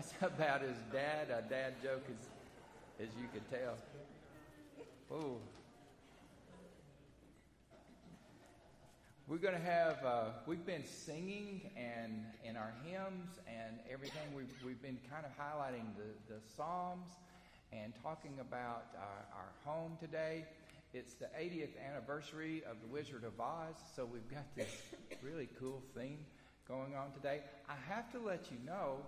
That's 0.00 0.14
about 0.22 0.62
as 0.62 0.76
dad 0.90 1.28
a 1.28 1.42
dad 1.46 1.74
joke 1.82 2.06
as, 2.08 3.06
as 3.06 3.14
you 3.20 3.28
could 3.34 3.42
tell. 3.50 3.76
Oh. 5.12 5.36
We're 9.28 9.36
going 9.36 9.54
to 9.54 9.60
have, 9.60 10.02
uh, 10.02 10.24
we've 10.46 10.64
been 10.64 10.86
singing 10.86 11.70
and 11.76 12.24
in 12.42 12.56
our 12.56 12.72
hymns 12.82 13.28
and 13.46 13.78
everything. 13.92 14.22
We've, 14.34 14.46
we've 14.64 14.80
been 14.80 14.98
kind 15.10 15.26
of 15.26 15.32
highlighting 15.32 15.84
the, 15.98 16.34
the 16.34 16.40
Psalms 16.56 17.10
and 17.70 17.92
talking 18.02 18.38
about 18.40 18.86
our, 18.96 19.36
our 19.36 19.52
home 19.66 19.98
today. 20.00 20.46
It's 20.94 21.12
the 21.12 21.26
80th 21.38 21.76
anniversary 21.86 22.62
of 22.70 22.80
The 22.80 22.88
Wizard 22.90 23.24
of 23.24 23.38
Oz, 23.38 23.74
so 23.94 24.06
we've 24.06 24.30
got 24.30 24.46
this 24.56 24.80
really 25.22 25.50
cool 25.60 25.82
theme 25.94 26.20
going 26.66 26.94
on 26.94 27.12
today. 27.12 27.40
I 27.68 27.74
have 27.92 28.10
to 28.12 28.18
let 28.18 28.46
you 28.50 28.56
know 28.64 29.00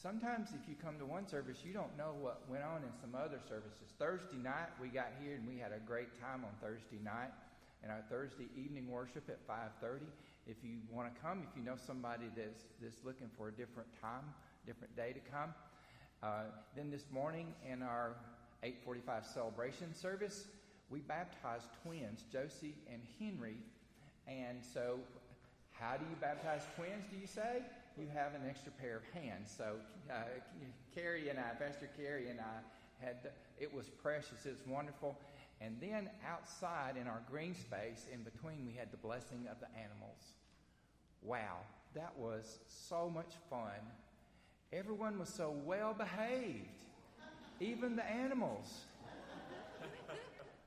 sometimes 0.00 0.50
if 0.54 0.68
you 0.68 0.74
come 0.80 0.98
to 0.98 1.04
one 1.04 1.26
service, 1.26 1.58
you 1.66 1.72
don't 1.72 1.96
know 1.98 2.14
what 2.20 2.42
went 2.48 2.62
on 2.62 2.82
in 2.82 2.94
some 3.00 3.14
other 3.14 3.40
services. 3.48 3.90
Thursday 3.98 4.38
night, 4.38 4.70
we 4.80 4.88
got 4.88 5.10
here 5.20 5.34
and 5.34 5.46
we 5.46 5.58
had 5.58 5.72
a 5.72 5.82
great 5.86 6.14
time 6.20 6.44
on 6.44 6.50
Thursday 6.62 7.02
night 7.02 7.34
and 7.82 7.90
our 7.90 8.02
Thursday 8.08 8.46
evening 8.56 8.88
worship 8.88 9.28
at 9.28 9.44
5:30. 9.46 10.06
If 10.46 10.56
you 10.62 10.78
want 10.90 11.12
to 11.12 11.20
come, 11.20 11.42
if 11.42 11.56
you 11.56 11.62
know 11.62 11.76
somebody 11.76 12.30
that's 12.36 12.64
that's 12.80 13.04
looking 13.04 13.28
for 13.36 13.48
a 13.48 13.52
different 13.52 13.88
time, 14.00 14.24
different 14.66 14.94
day 14.96 15.12
to 15.12 15.20
come, 15.30 15.52
uh, 16.22 16.44
then 16.74 16.90
this 16.90 17.10
morning 17.10 17.54
in 17.66 17.82
our 17.82 18.14
8:45 18.62 19.26
celebration 19.26 19.94
service, 19.94 20.46
we 20.90 21.00
baptized 21.00 21.68
twins, 21.82 22.24
Josie 22.32 22.74
and 22.90 23.02
Henry. 23.18 23.58
And 24.26 24.64
so, 24.64 25.00
how 25.72 25.96
do 25.96 26.04
you 26.04 26.16
baptize 26.20 26.62
twins? 26.76 27.04
Do 27.10 27.16
you 27.18 27.26
say 27.26 27.62
you 28.02 28.08
have 28.14 28.34
an 28.34 28.42
extra 28.48 28.72
pair 28.72 28.96
of 28.96 29.22
hands? 29.22 29.52
So, 29.56 29.74
uh, 30.10 30.14
Carrie 30.94 31.28
and 31.28 31.38
I, 31.38 31.54
Pastor 31.58 31.88
Carrie 31.96 32.28
and 32.30 32.40
I, 32.40 33.04
had 33.04 33.30
it 33.58 33.72
was 33.72 33.88
precious. 33.88 34.46
It 34.46 34.50
was 34.50 34.66
wonderful. 34.66 35.16
And 35.60 35.76
then 35.80 36.08
outside 36.26 36.96
in 37.00 37.08
our 37.08 37.20
green 37.30 37.54
space, 37.54 38.06
in 38.12 38.22
between, 38.22 38.64
we 38.66 38.72
had 38.72 38.92
the 38.92 38.96
blessing 38.96 39.46
of 39.50 39.58
the 39.60 39.66
animals. 39.76 40.34
Wow, 41.22 41.58
that 41.94 42.16
was 42.16 42.58
so 42.68 43.10
much 43.12 43.32
fun. 43.50 43.80
Everyone 44.72 45.18
was 45.18 45.28
so 45.28 45.54
well 45.64 45.94
behaved, 45.94 46.68
even 47.60 47.96
the 47.96 48.04
animals. 48.04 48.82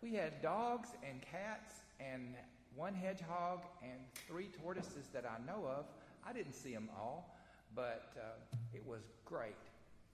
We 0.02 0.16
had 0.16 0.42
dogs 0.42 0.90
and 1.08 1.22
cats 1.22 1.76
and 2.00 2.34
one 2.76 2.96
hedgehog 2.96 3.60
and 3.84 4.00
three 4.28 4.50
tortoises 4.62 5.08
that 5.14 5.26
I 5.26 5.46
know 5.46 5.66
of. 5.66 5.86
I 6.28 6.34
didn't 6.34 6.54
see 6.54 6.74
them 6.74 6.90
all, 6.98 7.36
but 7.76 8.14
uh, 8.18 8.56
it 8.74 8.86
was 8.86 9.02
great. 9.26 9.56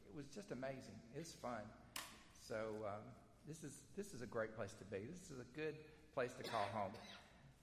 It 0.10 0.16
was 0.16 0.26
just 0.34 0.52
amazing. 0.52 1.00
It's 1.16 1.34
fun. 1.34 1.62
So, 2.48 2.56
um, 2.86 3.04
this 3.48 3.64
is, 3.64 3.82
this 3.96 4.14
is 4.14 4.22
a 4.22 4.26
great 4.26 4.56
place 4.56 4.74
to 4.74 4.86
be. 4.86 5.06
This 5.06 5.32
is 5.32 5.40
a 5.40 5.58
good 5.58 5.76
place 6.14 6.34
to 6.34 6.44
call 6.44 6.66
home. 6.74 6.92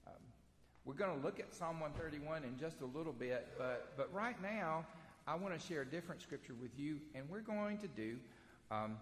Um, 0.07 0.13
we're 0.85 0.95
going 0.95 1.19
to 1.19 1.25
look 1.25 1.41
at 1.41 1.55
Psalm 1.55 1.81
131 1.81 2.45
in 2.45 2.59
just 2.59 2.81
a 2.81 2.87
little 2.87 3.13
bit, 3.13 3.49
but, 3.59 3.93
but 3.97 4.13
right 4.13 4.41
now, 4.43 4.87
I 5.27 5.35
want 5.35 5.59
to 5.59 5.67
share 5.67 5.83
a 5.83 5.87
different 5.87 6.23
scripture 6.23 6.55
with 6.61 6.79
you, 6.79 6.99
and 7.15 7.29
we're 7.29 7.41
going 7.41 7.79
to 7.79 7.89
do 7.89 8.17
um, 8.71 8.97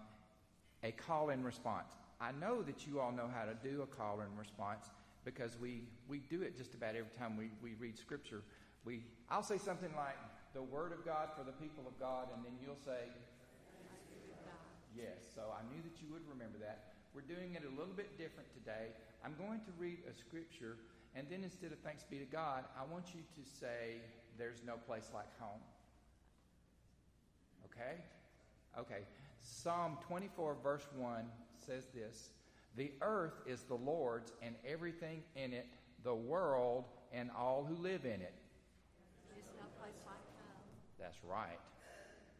a 0.83 0.91
call 0.91 1.29
and 1.29 1.43
response. 1.45 1.93
I 2.19 2.31
know 2.31 2.61
that 2.63 2.87
you 2.87 2.99
all 2.99 3.11
know 3.11 3.29
how 3.33 3.45
to 3.45 3.53
do 3.55 3.81
a 3.81 3.85
call 3.85 4.21
and 4.21 4.37
response 4.37 4.87
because 5.25 5.57
we, 5.59 5.83
we 6.07 6.19
do 6.29 6.41
it 6.41 6.57
just 6.57 6.73
about 6.73 6.95
every 6.95 7.11
time 7.17 7.37
we, 7.37 7.49
we 7.61 7.75
read 7.79 7.97
scripture. 7.97 8.41
We, 8.85 9.03
I'll 9.29 9.43
say 9.43 9.57
something 9.57 9.91
like, 9.95 10.17
the 10.53 10.61
word 10.61 10.93
of 10.93 11.03
God 11.03 11.29
for 11.35 11.43
the 11.43 11.51
people 11.51 11.83
of 11.87 11.99
God, 11.99 12.29
and 12.35 12.45
then 12.45 12.53
you'll 12.61 12.79
say, 12.85 13.09
Yes, 14.95 15.25
so 15.33 15.49
I 15.49 15.65
knew 15.73 15.81
that 15.81 15.97
you 16.01 16.13
would 16.13 16.21
remember 16.29 16.59
that. 16.61 16.93
We're 17.15 17.25
doing 17.25 17.55
it 17.55 17.63
a 17.65 17.73
little 17.73 17.93
bit 17.97 18.15
different 18.17 18.53
today. 18.53 18.93
I'm 19.25 19.33
going 19.41 19.59
to 19.61 19.71
read 19.79 19.97
a 20.09 20.13
scripture, 20.13 20.77
and 21.15 21.25
then 21.31 21.43
instead 21.43 21.71
of 21.71 21.79
thanks 21.79 22.03
be 22.03 22.19
to 22.19 22.25
God, 22.25 22.65
I 22.77 22.85
want 22.91 23.15
you 23.15 23.21
to 23.21 23.49
say, 23.49 24.01
There's 24.37 24.61
no 24.65 24.77
place 24.85 25.09
like 25.13 25.29
home. 25.39 25.61
Okay? 27.65 27.97
Okay. 28.77 29.07
Psalm 29.39 29.97
24, 30.07 30.57
verse 30.61 30.87
1 30.95 31.25
says 31.65 31.85
this 31.93 32.29
The 32.77 32.91
earth 33.01 33.41
is 33.47 33.63
the 33.63 33.75
Lord's 33.75 34.31
and 34.43 34.53
everything 34.67 35.23
in 35.35 35.53
it, 35.53 35.67
the 36.03 36.13
world 36.13 36.85
and 37.11 37.31
all 37.37 37.65
who 37.67 37.75
live 37.81 38.05
in 38.05 38.21
it. 38.21 38.33
There's 39.33 39.49
no 39.57 39.65
place 39.81 39.97
like 40.05 40.21
home. 40.37 40.63
That's 41.13 41.23
right. 41.25 41.59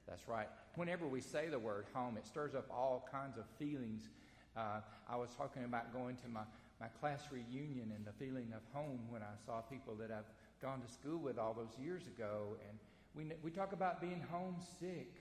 That's 0.07 0.28
right. 0.28 0.47
Whenever 0.75 1.07
we 1.07 1.22
say 1.22 1.47
the 1.50 1.59
word 1.59 1.85
home, 1.94 2.17
it 2.17 2.25
stirs 2.25 2.56
up 2.56 2.66
all 2.72 3.07
kinds 3.11 3.38
of 3.38 3.45
feelings. 3.59 4.09
Uh, 4.57 4.79
I 5.07 5.16
was 5.16 5.29
talking 5.38 5.63
about 5.63 5.94
going 5.94 6.16
to 6.17 6.28
my, 6.28 6.41
my 6.81 6.88
class 7.00 7.22
reunion 7.31 7.91
and 7.95 8.06
the 8.06 8.13
feeling 8.13 8.51
of 8.56 8.62
home 8.73 9.01
when 9.09 9.22
I 9.22 9.35
saw 9.45 9.62
people 9.62 9.95
that 10.00 10.12
I've 10.12 10.25
gone 10.62 10.81
to 10.81 10.91
school 10.91 11.19
with 11.19 11.38
all 11.38 11.53
those 11.53 11.78
years 11.79 12.07
ago. 12.07 12.57
And 12.67 12.79
we, 13.16 13.35
we 13.44 13.51
talk 13.51 13.73
about 13.73 14.01
being 14.01 14.23
homesick. 14.31 15.13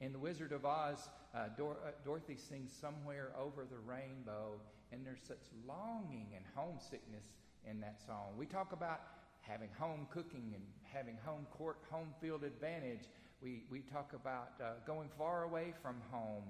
In 0.00 0.12
The 0.12 0.18
Wizard 0.18 0.52
of 0.52 0.66
Oz, 0.66 1.08
uh, 1.34 1.48
Dor- 1.56 1.78
uh, 1.86 1.90
Dorothy 2.04 2.36
sings 2.36 2.72
Somewhere 2.72 3.30
Over 3.38 3.64
the 3.64 3.78
Rainbow, 3.86 4.60
and 4.92 5.06
there's 5.06 5.22
such 5.26 5.44
longing 5.66 6.28
and 6.34 6.44
homesickness 6.54 7.24
in 7.68 7.80
that 7.80 8.00
song. 8.04 8.32
We 8.36 8.44
talk 8.44 8.72
about 8.72 9.00
having 9.46 9.68
home 9.78 10.06
cooking 10.12 10.52
and 10.54 10.62
having 10.82 11.16
home 11.24 11.46
court, 11.56 11.78
home 11.90 12.08
field 12.20 12.44
advantage. 12.44 13.08
We, 13.42 13.62
we 13.70 13.80
talk 13.80 14.12
about 14.14 14.52
uh, 14.60 14.80
going 14.86 15.08
far 15.18 15.44
away 15.44 15.74
from 15.82 15.96
home, 16.10 16.44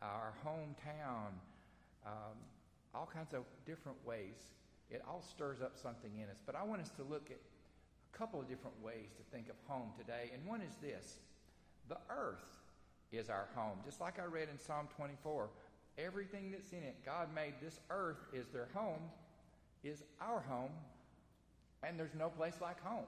our 0.00 0.34
hometown, 0.44 1.30
um, 2.06 2.36
all 2.94 3.08
kinds 3.12 3.32
of 3.32 3.44
different 3.64 3.98
ways. 4.04 4.50
It 4.90 5.02
all 5.08 5.22
stirs 5.22 5.62
up 5.62 5.78
something 5.80 6.10
in 6.16 6.28
us. 6.28 6.42
But 6.44 6.56
I 6.56 6.64
want 6.64 6.82
us 6.82 6.90
to 6.96 7.02
look 7.02 7.30
at 7.30 7.38
a 7.38 8.18
couple 8.18 8.40
of 8.40 8.48
different 8.48 8.76
ways 8.82 9.10
to 9.16 9.22
think 9.34 9.48
of 9.48 9.56
home 9.66 9.90
today. 9.96 10.30
And 10.34 10.44
one 10.44 10.60
is 10.60 10.74
this 10.82 11.18
the 11.88 11.98
earth 12.10 12.62
is 13.12 13.28
our 13.28 13.48
home. 13.54 13.78
Just 13.84 14.00
like 14.00 14.18
I 14.18 14.24
read 14.24 14.48
in 14.50 14.58
Psalm 14.58 14.88
24, 14.96 15.48
everything 15.98 16.50
that's 16.50 16.72
in 16.72 16.82
it, 16.82 16.96
God 17.04 17.28
made 17.34 17.54
this 17.62 17.80
earth 17.90 18.24
is 18.32 18.48
their 18.48 18.68
home, 18.74 19.10
is 19.84 20.02
our 20.20 20.40
home, 20.40 20.70
and 21.82 21.98
there's 21.98 22.14
no 22.14 22.28
place 22.28 22.54
like 22.60 22.80
home. 22.82 23.06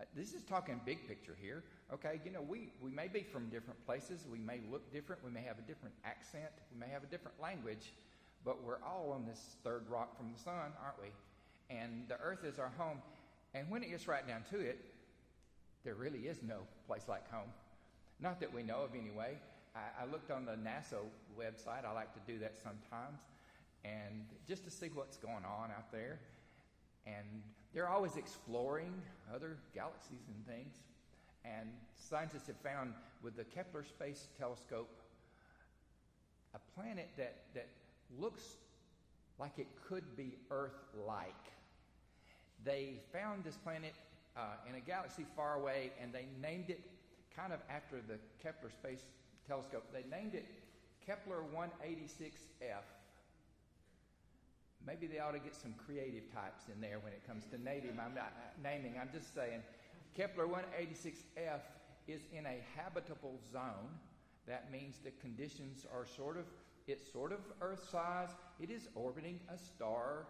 Uh, 0.00 0.04
this 0.14 0.32
is 0.32 0.44
talking 0.44 0.80
big 0.86 1.06
picture 1.08 1.36
here. 1.40 1.64
Okay, 1.92 2.20
you 2.24 2.30
know, 2.30 2.42
we, 2.42 2.68
we 2.80 2.90
may 2.90 3.08
be 3.08 3.22
from 3.22 3.48
different 3.48 3.84
places. 3.84 4.26
We 4.30 4.38
may 4.38 4.60
look 4.70 4.92
different. 4.92 5.24
We 5.24 5.30
may 5.30 5.42
have 5.42 5.58
a 5.58 5.62
different 5.62 5.94
accent. 6.04 6.50
We 6.72 6.78
may 6.78 6.92
have 6.92 7.02
a 7.02 7.06
different 7.06 7.40
language. 7.42 7.92
But 8.44 8.62
we're 8.62 8.82
all 8.86 9.12
on 9.12 9.26
this 9.26 9.56
third 9.64 9.82
rock 9.88 10.16
from 10.16 10.32
the 10.32 10.38
sun, 10.38 10.72
aren't 10.82 11.00
we? 11.02 11.08
And 11.74 12.04
the 12.08 12.18
earth 12.20 12.44
is 12.44 12.58
our 12.58 12.70
home. 12.78 12.98
And 13.54 13.68
when 13.70 13.82
it 13.82 13.90
gets 13.90 14.06
right 14.06 14.26
down 14.26 14.44
to 14.50 14.60
it, 14.60 14.78
there 15.84 15.94
really 15.94 16.20
is 16.20 16.38
no 16.46 16.58
place 16.86 17.04
like 17.08 17.28
home. 17.30 17.48
Not 18.20 18.40
that 18.40 18.52
we 18.52 18.62
know 18.62 18.82
of, 18.82 18.94
anyway. 18.94 19.38
I, 19.74 20.02
I 20.02 20.10
looked 20.10 20.30
on 20.30 20.44
the 20.44 20.52
NASA 20.52 20.98
website. 21.38 21.84
I 21.84 21.92
like 21.92 22.12
to 22.14 22.32
do 22.32 22.38
that 22.40 22.56
sometimes. 22.56 23.20
And 23.84 24.26
just 24.46 24.64
to 24.64 24.70
see 24.70 24.90
what's 24.92 25.16
going 25.16 25.44
on 25.44 25.70
out 25.70 25.90
there. 25.90 26.18
And 27.16 27.42
they're 27.74 27.88
always 27.88 28.16
exploring 28.16 28.92
other 29.34 29.56
galaxies 29.74 30.26
and 30.28 30.46
things. 30.46 30.74
And 31.44 31.68
scientists 31.96 32.46
have 32.48 32.56
found 32.56 32.92
with 33.22 33.36
the 33.36 33.44
Kepler 33.44 33.84
Space 33.84 34.28
Telescope 34.38 34.90
a 36.54 36.80
planet 36.80 37.08
that, 37.16 37.36
that 37.54 37.68
looks 38.18 38.42
like 39.38 39.52
it 39.58 39.66
could 39.88 40.16
be 40.16 40.34
Earth 40.50 40.82
like. 41.06 41.32
They 42.64 43.00
found 43.12 43.44
this 43.44 43.56
planet 43.56 43.92
uh, 44.36 44.40
in 44.68 44.74
a 44.74 44.80
galaxy 44.80 45.24
far 45.36 45.54
away 45.54 45.92
and 46.00 46.12
they 46.12 46.26
named 46.42 46.70
it 46.70 46.80
kind 47.36 47.52
of 47.52 47.60
after 47.70 47.96
the 48.08 48.18
Kepler 48.42 48.70
Space 48.70 49.04
Telescope. 49.46 49.84
They 49.92 50.04
named 50.10 50.34
it 50.34 50.46
Kepler 51.06 51.42
186f. 51.54 52.84
Maybe 54.86 55.06
they 55.06 55.18
ought 55.18 55.32
to 55.32 55.38
get 55.38 55.54
some 55.54 55.74
creative 55.74 56.32
types 56.32 56.64
in 56.72 56.80
there 56.80 56.98
when 57.00 57.12
it 57.12 57.26
comes 57.26 57.44
to 57.46 57.62
native. 57.62 57.98
I'm 58.00 58.14
not 58.14 58.32
naming, 58.62 58.94
I'm 59.00 59.10
just 59.12 59.34
saying. 59.34 59.62
Kepler 60.16 60.46
186f 60.46 61.60
is 62.06 62.22
in 62.32 62.46
a 62.46 62.58
habitable 62.76 63.38
zone. 63.52 63.92
That 64.46 64.72
means 64.72 64.96
the 65.04 65.10
conditions 65.20 65.86
are 65.92 66.06
sort 66.06 66.38
of, 66.38 66.44
it's 66.86 67.10
sort 67.12 67.32
of 67.32 67.40
Earth 67.60 67.86
size. 67.90 68.30
It 68.60 68.70
is 68.70 68.88
orbiting 68.94 69.40
a 69.52 69.58
star. 69.58 70.26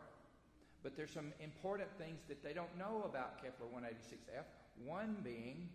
But 0.83 0.97
there's 0.97 1.13
some 1.13 1.33
important 1.41 1.89
things 1.99 2.21
that 2.29 2.43
they 2.43 2.53
don't 2.53 2.77
know 2.77 3.05
about 3.05 3.43
Kepler 3.43 3.67
186f. 3.67 4.45
One 4.85 5.17
being, 5.23 5.69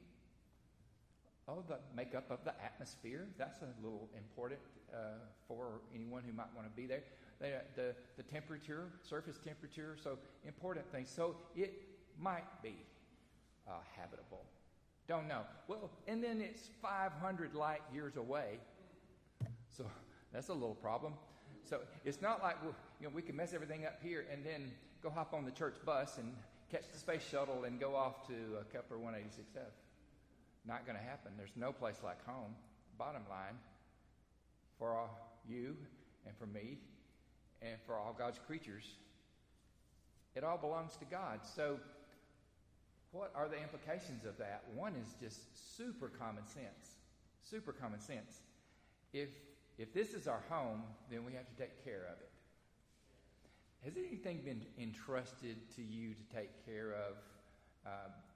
oh, 1.48 1.64
the 1.68 1.80
makeup 1.96 2.30
of 2.30 2.44
the 2.44 2.54
atmosphere. 2.64 3.28
That's 3.38 3.62
a 3.62 3.70
little 3.82 4.10
important 4.18 4.60
uh, 4.94 4.98
for 5.48 5.82
anyone 5.96 6.24
who 6.26 6.34
might 6.34 6.54
want 6.56 6.68
to 6.68 6.76
be 6.76 6.86
there 6.86 7.04
the, 7.40 7.62
the, 7.76 7.96
the 8.18 8.24
temperature, 8.24 8.90
surface 9.02 9.38
temperature, 9.44 9.98
so 10.02 10.18
important 10.46 10.90
things. 10.92 11.10
So 11.10 11.36
it 11.56 11.74
might 12.20 12.62
be 12.62 12.76
uh, 13.68 13.74
habitable. 13.96 14.44
Don't 15.08 15.28
know. 15.28 15.42
Well, 15.68 15.90
and 16.08 16.24
then 16.24 16.42
it's 16.42 16.70
500 16.82 17.56
light 17.56 17.82
years 17.94 18.16
away. 18.16 18.60
So 19.76 19.86
that's 20.32 20.50
a 20.50 20.54
little 20.54 20.76
problem. 20.76 21.14
So 21.66 21.80
it's 22.06 22.22
not 22.22 22.42
like 22.42 22.58
you 22.64 23.08
know 23.08 23.12
we 23.14 23.22
can 23.22 23.36
mess 23.36 23.54
everything 23.54 23.86
up 23.86 24.00
here 24.02 24.26
and 24.32 24.46
then 24.46 24.72
go 25.02 25.10
hop 25.10 25.34
on 25.34 25.46
the 25.46 25.52
church 25.52 25.76
bus 25.86 26.18
and 26.18 26.34
catch 26.72 26.92
the 26.92 26.98
space 26.98 27.24
shuttle 27.30 27.64
and 27.66 27.80
go 27.80 27.96
off 27.96 28.28
to 28.28 28.34
uh, 28.34 28.64
Kepler 28.72 28.98
186F. 28.98 29.72
Not 30.66 30.86
going 30.86 30.98
to 30.98 31.04
happen. 31.04 31.34
There's 31.38 31.56
no 31.56 31.72
place 31.72 31.98
like 32.04 32.24
home. 32.26 32.56
Bottom 32.98 33.24
line, 33.30 33.58
for 34.78 35.10
you 35.48 35.76
and 36.26 36.36
for 36.38 36.46
me 36.46 36.78
and 37.64 37.80
for 37.86 37.96
all 37.96 38.16
God's 38.18 38.40
creatures, 38.46 38.86
it 40.36 40.44
all 40.44 40.58
belongs 40.58 40.96
to 40.98 41.06
God. 41.06 41.40
So, 41.56 41.80
what 43.12 43.32
are 43.36 43.48
the 43.48 43.62
implications 43.62 44.26
of 44.26 44.38
that? 44.38 44.64
One 44.74 44.94
is 44.96 45.14
just 45.22 45.78
super 45.78 46.10
common 46.10 46.46
sense. 46.48 46.98
Super 47.44 47.72
common 47.72 48.00
sense. 48.00 48.42
If 49.14 49.30
if 49.78 49.94
this 49.94 50.14
is 50.14 50.28
our 50.28 50.42
home, 50.50 50.84
then 51.10 51.26
we 51.26 51.34
have 51.34 51.48
to 51.48 51.56
take 51.56 51.84
care 51.84 52.08
of 52.12 52.20
it. 52.20 52.30
Has 53.84 53.98
anything 53.98 54.40
been 54.46 54.62
entrusted 54.80 55.58
to 55.76 55.82
you 55.82 56.14
to 56.14 56.36
take 56.36 56.66
care 56.66 56.94
of 56.94 57.16
uh, 57.86 57.90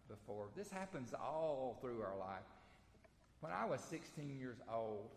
before? 0.10 0.48
This 0.56 0.70
happens 0.70 1.14
all 1.14 1.78
through 1.80 2.02
our 2.02 2.18
life. 2.18 2.44
When 3.40 3.52
I 3.52 3.66
was 3.66 3.80
16 3.82 4.38
years 4.38 4.58
old, 4.74 5.10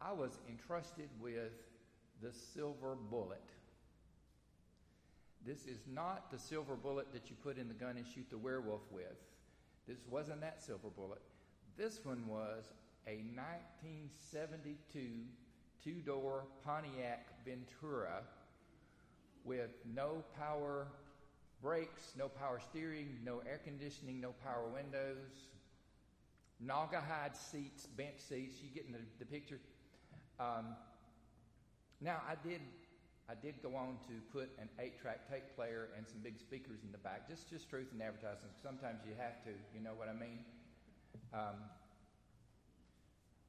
I 0.00 0.12
was 0.12 0.38
entrusted 0.48 1.08
with 1.20 1.52
the 2.22 2.32
silver 2.32 2.96
bullet. 3.10 3.42
This 5.44 5.66
is 5.66 5.78
not 5.86 6.30
the 6.30 6.38
silver 6.38 6.74
bullet 6.74 7.12
that 7.12 7.30
you 7.30 7.36
put 7.42 7.58
in 7.58 7.68
the 7.68 7.74
gun 7.74 7.96
and 7.96 8.06
shoot 8.06 8.28
the 8.30 8.38
werewolf 8.38 8.82
with. 8.90 9.16
This 9.86 9.98
wasn't 10.10 10.40
that 10.40 10.62
silver 10.62 10.88
bullet. 10.88 11.22
This 11.76 12.00
one 12.04 12.26
was 12.26 12.64
a 13.06 13.22
1972 13.34 15.00
two 15.84 16.00
door 16.00 16.46
Pontiac 16.64 17.28
Ventura 17.44 18.22
with 19.44 19.70
no 19.94 20.24
power 20.36 20.88
brakes, 21.62 22.12
no 22.18 22.28
power 22.28 22.58
steering, 22.58 23.18
no 23.24 23.40
air 23.48 23.60
conditioning, 23.62 24.20
no 24.20 24.34
power 24.44 24.66
windows, 24.66 25.50
Naugahyde 26.64 27.36
seats, 27.36 27.86
bench 27.86 28.18
seats. 28.18 28.56
You 28.62 28.70
get 28.74 28.86
in 28.86 28.92
the, 28.92 29.00
the 29.18 29.26
picture. 29.26 29.60
Um, 30.40 30.74
now, 32.00 32.20
I 32.28 32.36
did, 32.46 32.60
I 33.28 33.34
did 33.34 33.62
go 33.62 33.74
on 33.74 33.96
to 34.08 34.14
put 34.32 34.50
an 34.60 34.68
eight-track 34.78 35.30
tape 35.30 35.56
player 35.56 35.88
and 35.96 36.06
some 36.06 36.18
big 36.22 36.38
speakers 36.38 36.80
in 36.84 36.92
the 36.92 36.98
back. 36.98 37.28
Just, 37.28 37.48
just 37.48 37.70
truth 37.70 37.88
in 37.94 38.02
advertising. 38.02 38.50
Sometimes 38.62 39.00
you 39.06 39.14
have 39.18 39.42
to. 39.44 39.50
You 39.74 39.82
know 39.82 39.94
what 39.96 40.08
I 40.08 40.12
mean? 40.12 40.40
Um, 41.32 41.56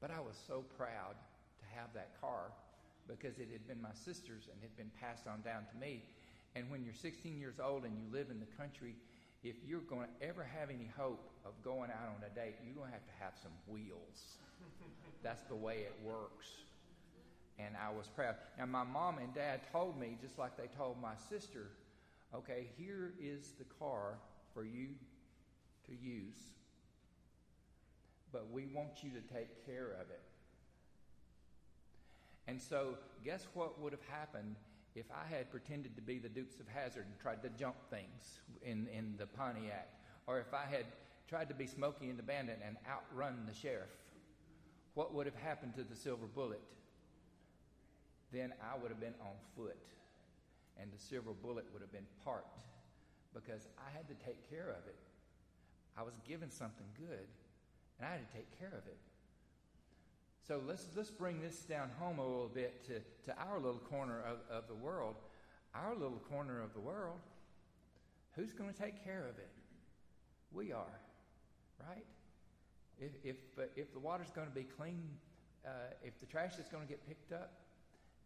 but 0.00 0.10
I 0.10 0.20
was 0.20 0.36
so 0.46 0.64
proud 0.76 1.16
to 1.58 1.64
have 1.76 1.92
that 1.94 2.20
car 2.20 2.52
because 3.08 3.38
it 3.38 3.48
had 3.52 3.66
been 3.66 3.80
my 3.82 3.94
sister's 3.94 4.48
and 4.52 4.60
had 4.62 4.76
been 4.76 4.90
passed 5.00 5.26
on 5.26 5.40
down 5.42 5.64
to 5.72 5.76
me. 5.80 6.04
And 6.54 6.70
when 6.70 6.84
you're 6.84 6.94
16 6.94 7.38
years 7.38 7.56
old 7.60 7.84
and 7.84 7.96
you 7.96 8.04
live 8.12 8.30
in 8.30 8.40
the 8.40 8.50
country, 8.56 8.94
if 9.42 9.56
you're 9.66 9.84
going 9.86 10.08
to 10.08 10.26
ever 10.26 10.44
have 10.44 10.70
any 10.70 10.90
hope 10.96 11.30
of 11.44 11.52
going 11.62 11.90
out 11.90 12.08
on 12.08 12.20
a 12.24 12.34
date, 12.34 12.56
you're 12.64 12.74
going 12.74 12.88
to 12.88 12.96
have 12.96 13.06
to 13.06 13.16
have 13.20 13.32
some 13.42 13.52
wheels. 13.66 14.38
That's 15.22 15.42
the 15.48 15.56
way 15.56 15.86
it 15.86 15.94
works. 16.04 16.46
And 17.58 17.74
I 17.76 17.90
was 17.92 18.06
proud. 18.06 18.36
Now, 18.56 18.66
my 18.66 18.84
mom 18.84 19.18
and 19.18 19.34
dad 19.34 19.60
told 19.72 19.98
me, 19.98 20.16
just 20.20 20.38
like 20.38 20.56
they 20.56 20.68
told 20.76 21.00
my 21.00 21.14
sister, 21.28 21.70
okay, 22.34 22.68
here 22.76 23.14
is 23.20 23.52
the 23.58 23.64
car 23.78 24.18
for 24.54 24.64
you 24.64 24.88
to 25.86 25.92
use, 25.94 26.36
but 28.32 28.50
we 28.52 28.66
want 28.66 29.02
you 29.02 29.10
to 29.10 29.20
take 29.34 29.66
care 29.66 29.96
of 30.00 30.10
it. 30.10 30.20
And 32.46 32.60
so, 32.60 32.94
guess 33.24 33.46
what 33.54 33.80
would 33.80 33.92
have 33.92 34.06
happened 34.08 34.56
if 34.94 35.06
I 35.10 35.28
had 35.28 35.50
pretended 35.50 35.96
to 35.96 36.02
be 36.02 36.18
the 36.18 36.28
Dukes 36.28 36.60
of 36.60 36.68
Hazzard 36.68 37.04
and 37.06 37.18
tried 37.20 37.42
to 37.42 37.50
jump 37.50 37.76
things 37.90 38.40
in, 38.62 38.88
in 38.96 39.14
the 39.18 39.26
Pontiac? 39.26 39.88
Or 40.26 40.38
if 40.38 40.54
I 40.54 40.64
had 40.70 40.86
tried 41.28 41.48
to 41.48 41.54
be 41.54 41.66
Smokey 41.66 42.08
and 42.08 42.18
the 42.18 42.22
Bandit 42.22 42.60
and 42.66 42.76
outrun 42.90 43.44
the 43.46 43.54
sheriff? 43.54 43.90
What 44.94 45.14
would 45.14 45.26
have 45.26 45.36
happened 45.36 45.74
to 45.76 45.84
the 45.84 45.94
silver 45.94 46.26
bullet? 46.26 46.62
Then 48.32 48.52
I 48.60 48.76
would 48.80 48.90
have 48.90 49.00
been 49.00 49.14
on 49.20 49.32
foot, 49.56 49.78
and 50.80 50.90
the 50.92 50.98
silver 50.98 51.32
bullet 51.32 51.64
would 51.72 51.82
have 51.82 51.92
been 51.92 52.06
parked 52.24 52.58
because 53.34 53.68
I 53.78 53.96
had 53.96 54.08
to 54.08 54.14
take 54.24 54.48
care 54.50 54.70
of 54.70 54.86
it. 54.86 54.98
I 55.96 56.02
was 56.02 56.14
given 56.26 56.50
something 56.50 56.86
good, 56.96 57.26
and 57.98 58.06
I 58.06 58.12
had 58.12 58.28
to 58.28 58.36
take 58.36 58.58
care 58.58 58.68
of 58.68 58.86
it. 58.86 58.98
So 60.46 60.60
let's, 60.66 60.86
let's 60.96 61.10
bring 61.10 61.40
this 61.40 61.60
down 61.60 61.90
home 61.98 62.18
a 62.18 62.22
little 62.22 62.50
bit 62.52 62.84
to, 62.86 63.00
to 63.30 63.38
our 63.38 63.58
little 63.58 63.80
corner 63.80 64.20
of, 64.20 64.38
of 64.50 64.68
the 64.68 64.74
world. 64.74 65.16
Our 65.74 65.94
little 65.94 66.22
corner 66.30 66.62
of 66.62 66.72
the 66.72 66.80
world, 66.80 67.18
who's 68.34 68.52
going 68.52 68.72
to 68.72 68.78
take 68.78 69.04
care 69.04 69.26
of 69.28 69.38
it? 69.38 69.50
We 70.52 70.72
are, 70.72 71.00
right? 71.86 72.04
If, 72.98 73.12
if, 73.22 73.36
if 73.76 73.92
the 73.92 73.98
water's 73.98 74.30
going 74.30 74.48
to 74.48 74.54
be 74.54 74.64
clean, 74.64 75.04
uh, 75.66 75.70
if 76.02 76.18
the 76.18 76.26
trash 76.26 76.58
is 76.58 76.66
going 76.68 76.84
to 76.84 76.88
get 76.88 77.06
picked 77.06 77.32
up, 77.32 77.52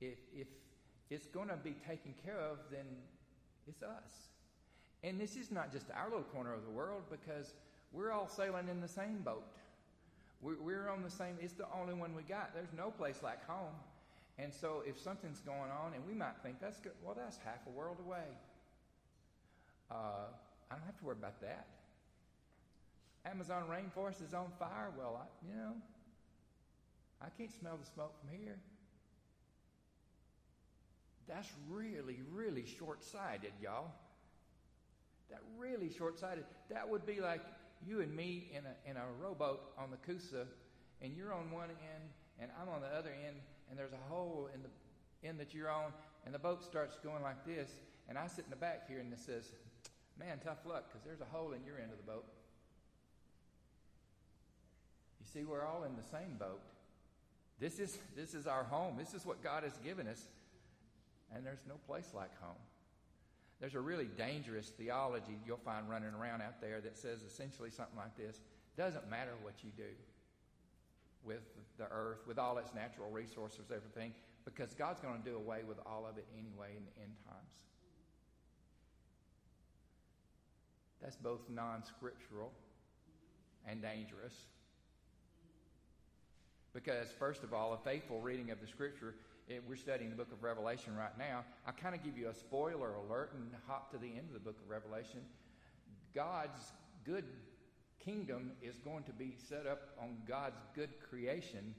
if, 0.01 0.19
if 0.35 0.49
it's 1.11 1.27
going 1.27 1.49
to 1.49 1.57
be 1.57 1.75
taken 1.87 2.15
care 2.25 2.39
of, 2.39 2.59
then 2.71 2.87
it's 3.67 3.83
us. 3.83 4.29
And 5.05 5.21
this 5.21 5.37
is 5.37 5.51
not 5.51 5.73
just 5.73 5.87
our 5.95 6.09
little 6.09 6.25
corner 6.25 6.55
of 6.55 6.65
the 6.65 6.71
world 6.71 7.03
because 7.11 7.55
we're 7.93 8.13
all 8.13 8.29
sailing 8.29 8.69
in 8.69 8.81
the 8.81 8.89
same 8.89 9.19
boat. 9.19 9.57
We're, 10.41 10.61
we're 10.61 10.89
on 10.89 11.03
the 11.03 11.11
same, 11.11 11.37
it's 11.41 11.55
the 11.55 11.67
only 11.79 11.95
one 11.95 12.15
we 12.15 12.23
got. 12.23 12.55
There's 12.55 12.73
no 12.77 12.91
place 12.91 13.21
like 13.23 13.45
home. 13.47 13.75
And 14.39 14.53
so 14.53 14.83
if 14.87 14.99
something's 14.99 15.41
going 15.41 15.71
on, 15.71 15.93
and 15.95 16.05
we 16.07 16.15
might 16.15 16.37
think 16.43 16.61
that's 16.61 16.81
good, 16.81 16.93
well, 17.05 17.15
that's 17.17 17.37
half 17.45 17.67
a 17.67 17.71
world 17.71 17.99
away. 18.05 18.27
Uh, 19.91 20.31
I 20.71 20.75
don't 20.75 20.85
have 20.87 20.99
to 20.99 21.05
worry 21.05 21.17
about 21.19 21.41
that. 21.43 21.67
Amazon 23.25 23.65
rainforest 23.71 24.25
is 24.27 24.35
on 24.35 24.47
fire. 24.59 24.91
Well, 24.99 25.21
I, 25.23 25.47
you 25.47 25.55
know, 25.55 25.75
I 27.21 27.27
can't 27.37 27.53
smell 27.53 27.79
the 27.79 27.87
smoke 27.87 28.15
from 28.21 28.37
here. 28.37 28.59
That's 31.29 31.49
really, 31.69 32.21
really 32.31 32.65
short 32.79 33.03
sighted, 33.03 33.53
y'all. 33.63 33.91
That 35.31 35.41
really 35.59 35.91
short 35.91 36.19
sighted. 36.19 36.45
That 36.71 36.89
would 36.89 37.07
be 37.07 37.21
like 37.21 37.41
you 37.87 38.01
and 38.01 38.15
me 38.15 38.51
in 38.53 38.65
a, 38.65 38.91
in 38.91 38.97
a 38.97 39.05
rowboat 39.21 39.61
on 39.79 39.91
the 39.91 39.97
Coosa, 39.99 40.47
and 41.01 41.17
you're 41.17 41.33
on 41.33 41.51
one 41.51 41.71
end, 41.71 42.11
and 42.41 42.51
I'm 42.61 42.69
on 42.69 42.81
the 42.81 42.89
other 42.89 43.11
end, 43.27 43.37
and 43.71 43.79
there's 43.79 43.93
a 43.93 44.13
hole 44.13 44.49
in 44.55 44.61
the 44.63 45.29
end 45.29 45.41
that 45.41 45.55
you're 45.55 45.71
on, 45.71 45.93
and 46.25 46.35
the 46.35 46.39
boat 46.39 46.63
starts 46.63 46.99
going 47.03 47.23
like 47.23 47.45
this, 47.47 47.71
and 48.09 48.19
I 48.19 48.27
sit 48.27 48.45
in 48.45 48.51
the 48.51 48.57
back 48.57 48.89
here, 48.89 48.99
and 48.99 49.13
it 49.13 49.21
says, 49.21 49.53
Man, 50.19 50.39
tough 50.45 50.59
luck, 50.67 50.85
because 50.89 51.03
there's 51.05 51.21
a 51.21 51.37
hole 51.37 51.53
in 51.53 51.65
your 51.65 51.79
end 51.79 51.91
of 51.91 51.97
the 51.97 52.05
boat. 52.05 52.27
You 55.21 55.27
see, 55.33 55.45
we're 55.45 55.65
all 55.65 55.85
in 55.85 55.97
the 55.97 56.03
same 56.03 56.37
boat. 56.39 56.61
This 57.59 57.79
is, 57.79 57.97
this 58.15 58.35
is 58.35 58.47
our 58.47 58.65
home. 58.65 58.97
This 58.99 59.15
is 59.15 59.25
what 59.25 59.43
God 59.43 59.63
has 59.63 59.79
given 59.79 60.07
us. 60.07 60.27
And 61.35 61.45
there's 61.47 61.65
no 61.69 61.77
place 61.87 62.11
like 62.15 62.31
home. 62.41 62.61
There's 63.61 63.75
a 63.75 63.81
really 63.81 64.09
dangerous 64.19 64.71
theology 64.71 65.39
you'll 65.47 65.57
find 65.57 65.89
running 65.89 66.13
around 66.15 66.43
out 66.43 66.61
there 66.61 66.81
that 66.81 66.97
says 66.99 67.23
essentially 67.23 67.71
something 67.71 67.97
like 67.97 68.17
this 68.17 68.41
doesn't 68.77 69.09
matter 69.09 69.33
what 69.43 69.55
you 69.63 69.71
do 69.77 69.95
with 71.25 71.43
the 71.79 71.87
earth, 71.91 72.19
with 72.27 72.39
all 72.39 72.59
its 72.59 72.75
natural 72.75 73.11
resources, 73.11 73.71
everything, 73.75 74.13
because 74.45 74.75
God's 74.75 75.01
going 75.01 75.23
to 75.23 75.31
do 75.31 75.37
away 75.37 75.61
with 75.67 75.79
all 75.87 76.07
of 76.07 76.19
it 76.19 76.27
anyway 76.37 76.71
in 76.77 76.85
the 76.85 77.03
end 77.03 77.15
times. 77.25 77.63
That's 81.01 81.17
both 81.17 81.41
non 81.49 81.85
scriptural 81.85 82.53
and 83.69 83.83
dangerous. 83.83 84.35
Because, 86.73 87.09
first 87.19 87.43
of 87.43 87.53
all, 87.53 87.75
a 87.75 87.79
faithful 87.79 88.21
reading 88.21 88.51
of 88.51 88.61
the 88.61 88.67
scripture 88.67 89.15
it, 89.53 89.63
we're 89.69 89.77
studying 89.77 90.11
the 90.11 90.17
book 90.17 90.33
of 90.33 90.43
Revelation 90.43 90.97
right 90.97 91.17
now. 91.19 91.45
I 91.67 91.73
kind 91.73 91.95
of 91.95 92.03
give 92.03 92.17
you 92.17 92.29
a 92.29 92.35
spoiler 92.35 92.95
alert 92.95 93.33
and 93.35 93.51
hop 93.67 93.91
to 93.93 93.99
the 93.99 94.07
end 94.07 94.29
of 94.29 94.35
the 94.35 94.41
book 94.41 94.57
of 94.63 94.69
Revelation. 94.69 95.21
God's 96.15 96.73
good 97.05 97.25
kingdom 98.05 98.53
is 98.63 98.77
going 98.79 99.05
to 99.05 99.13
be 99.13 99.35
set 99.49 99.67
up 99.67 99.91
on 100.01 100.17
God's 100.27 100.61
good 100.75 100.91
creation. 101.09 101.75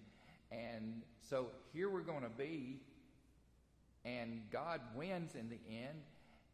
And 0.52 1.02
so 1.30 1.48
here 1.74 1.90
we're 1.90 2.02
going 2.02 2.24
to 2.24 2.30
be, 2.30 2.80
and 4.06 4.42
God 4.52 4.80
wins 4.96 5.36
in 5.36 5.50
the 5.50 5.60
end. 5.70 6.00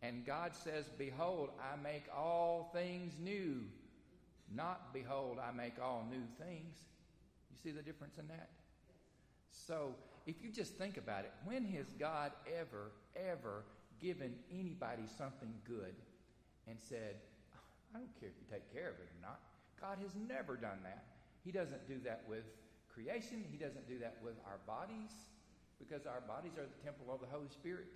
And 0.02 0.26
God 0.26 0.54
says, 0.56 0.86
Behold, 0.98 1.50
I 1.60 1.76
make 1.82 2.04
all 2.16 2.70
things 2.74 3.14
new. 3.20 3.62
Not, 4.56 4.94
Behold, 4.94 5.38
I 5.40 5.52
make 5.52 5.74
all 5.82 6.06
new 6.10 6.24
things. 6.44 6.78
You 7.52 7.58
see 7.62 7.72
the 7.72 7.84
difference 7.84 8.18
in 8.18 8.28
that? 8.30 8.50
So 9.52 9.94
if 10.26 10.44
you 10.44 10.52
just 10.52 10.76
think 10.76 10.98
about 10.98 11.26
it, 11.26 11.32
when 11.46 11.66
has 11.66 11.88
God 12.00 12.32
ever, 12.60 12.92
ever 13.16 13.64
given 14.02 14.34
anybody 14.52 15.04
something 15.18 15.54
good 15.68 15.96
and 16.68 16.78
said, 16.80 17.16
I 17.94 17.98
don't 17.98 18.20
care 18.20 18.30
if 18.30 18.36
you 18.38 18.46
take 18.52 18.72
care 18.74 18.90
of 18.90 18.96
it 18.96 19.10
or 19.10 19.22
not, 19.22 19.40
God 19.82 19.98
has 20.02 20.12
never 20.28 20.56
done 20.56 20.80
that. 20.84 21.06
He 21.44 21.52
doesn't 21.52 21.88
do 21.88 21.98
that 22.06 22.24
with 22.28 22.44
creation, 22.94 23.44
He 23.50 23.58
doesn't 23.58 23.88
do 23.88 23.98
that 24.00 24.18
with 24.24 24.36
our 24.46 24.60
bodies, 24.68 25.12
because 25.80 26.06
our 26.06 26.22
bodies 26.22 26.58
are 26.58 26.68
the 26.68 26.84
temple 26.84 27.08
of 27.14 27.22
the 27.22 27.28
Holy 27.28 27.50
Spirit. 27.50 27.88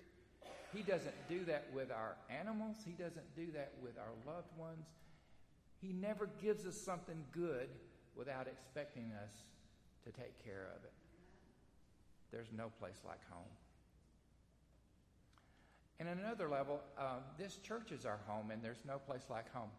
He 0.74 0.82
doesn't 0.82 1.14
do 1.28 1.44
that 1.44 1.66
with 1.72 1.90
our 1.90 2.16
animals, 2.30 2.76
He 2.84 2.92
doesn't 2.92 3.36
do 3.36 3.46
that 3.54 3.72
with 3.82 3.96
our 3.98 4.14
loved 4.26 4.56
ones. 4.58 4.86
He 5.80 5.92
never 5.92 6.28
gives 6.40 6.66
us 6.66 6.80
something 6.80 7.22
good 7.32 7.68
without 8.16 8.46
expecting 8.46 9.12
us 9.22 9.32
to 10.04 10.10
take 10.10 10.42
care 10.42 10.68
of 10.76 10.84
it. 10.84 10.92
There's 12.34 12.50
no 12.50 12.72
place 12.80 12.98
like 13.06 13.20
home. 13.30 13.46
And 16.00 16.08
another 16.08 16.48
level, 16.48 16.80
um, 16.98 17.22
this 17.38 17.58
church 17.62 17.92
is 17.92 18.04
our 18.04 18.18
home, 18.26 18.50
and 18.50 18.60
there's 18.60 18.82
no 18.84 18.98
place 18.98 19.22
like 19.30 19.52
home. 19.54 19.70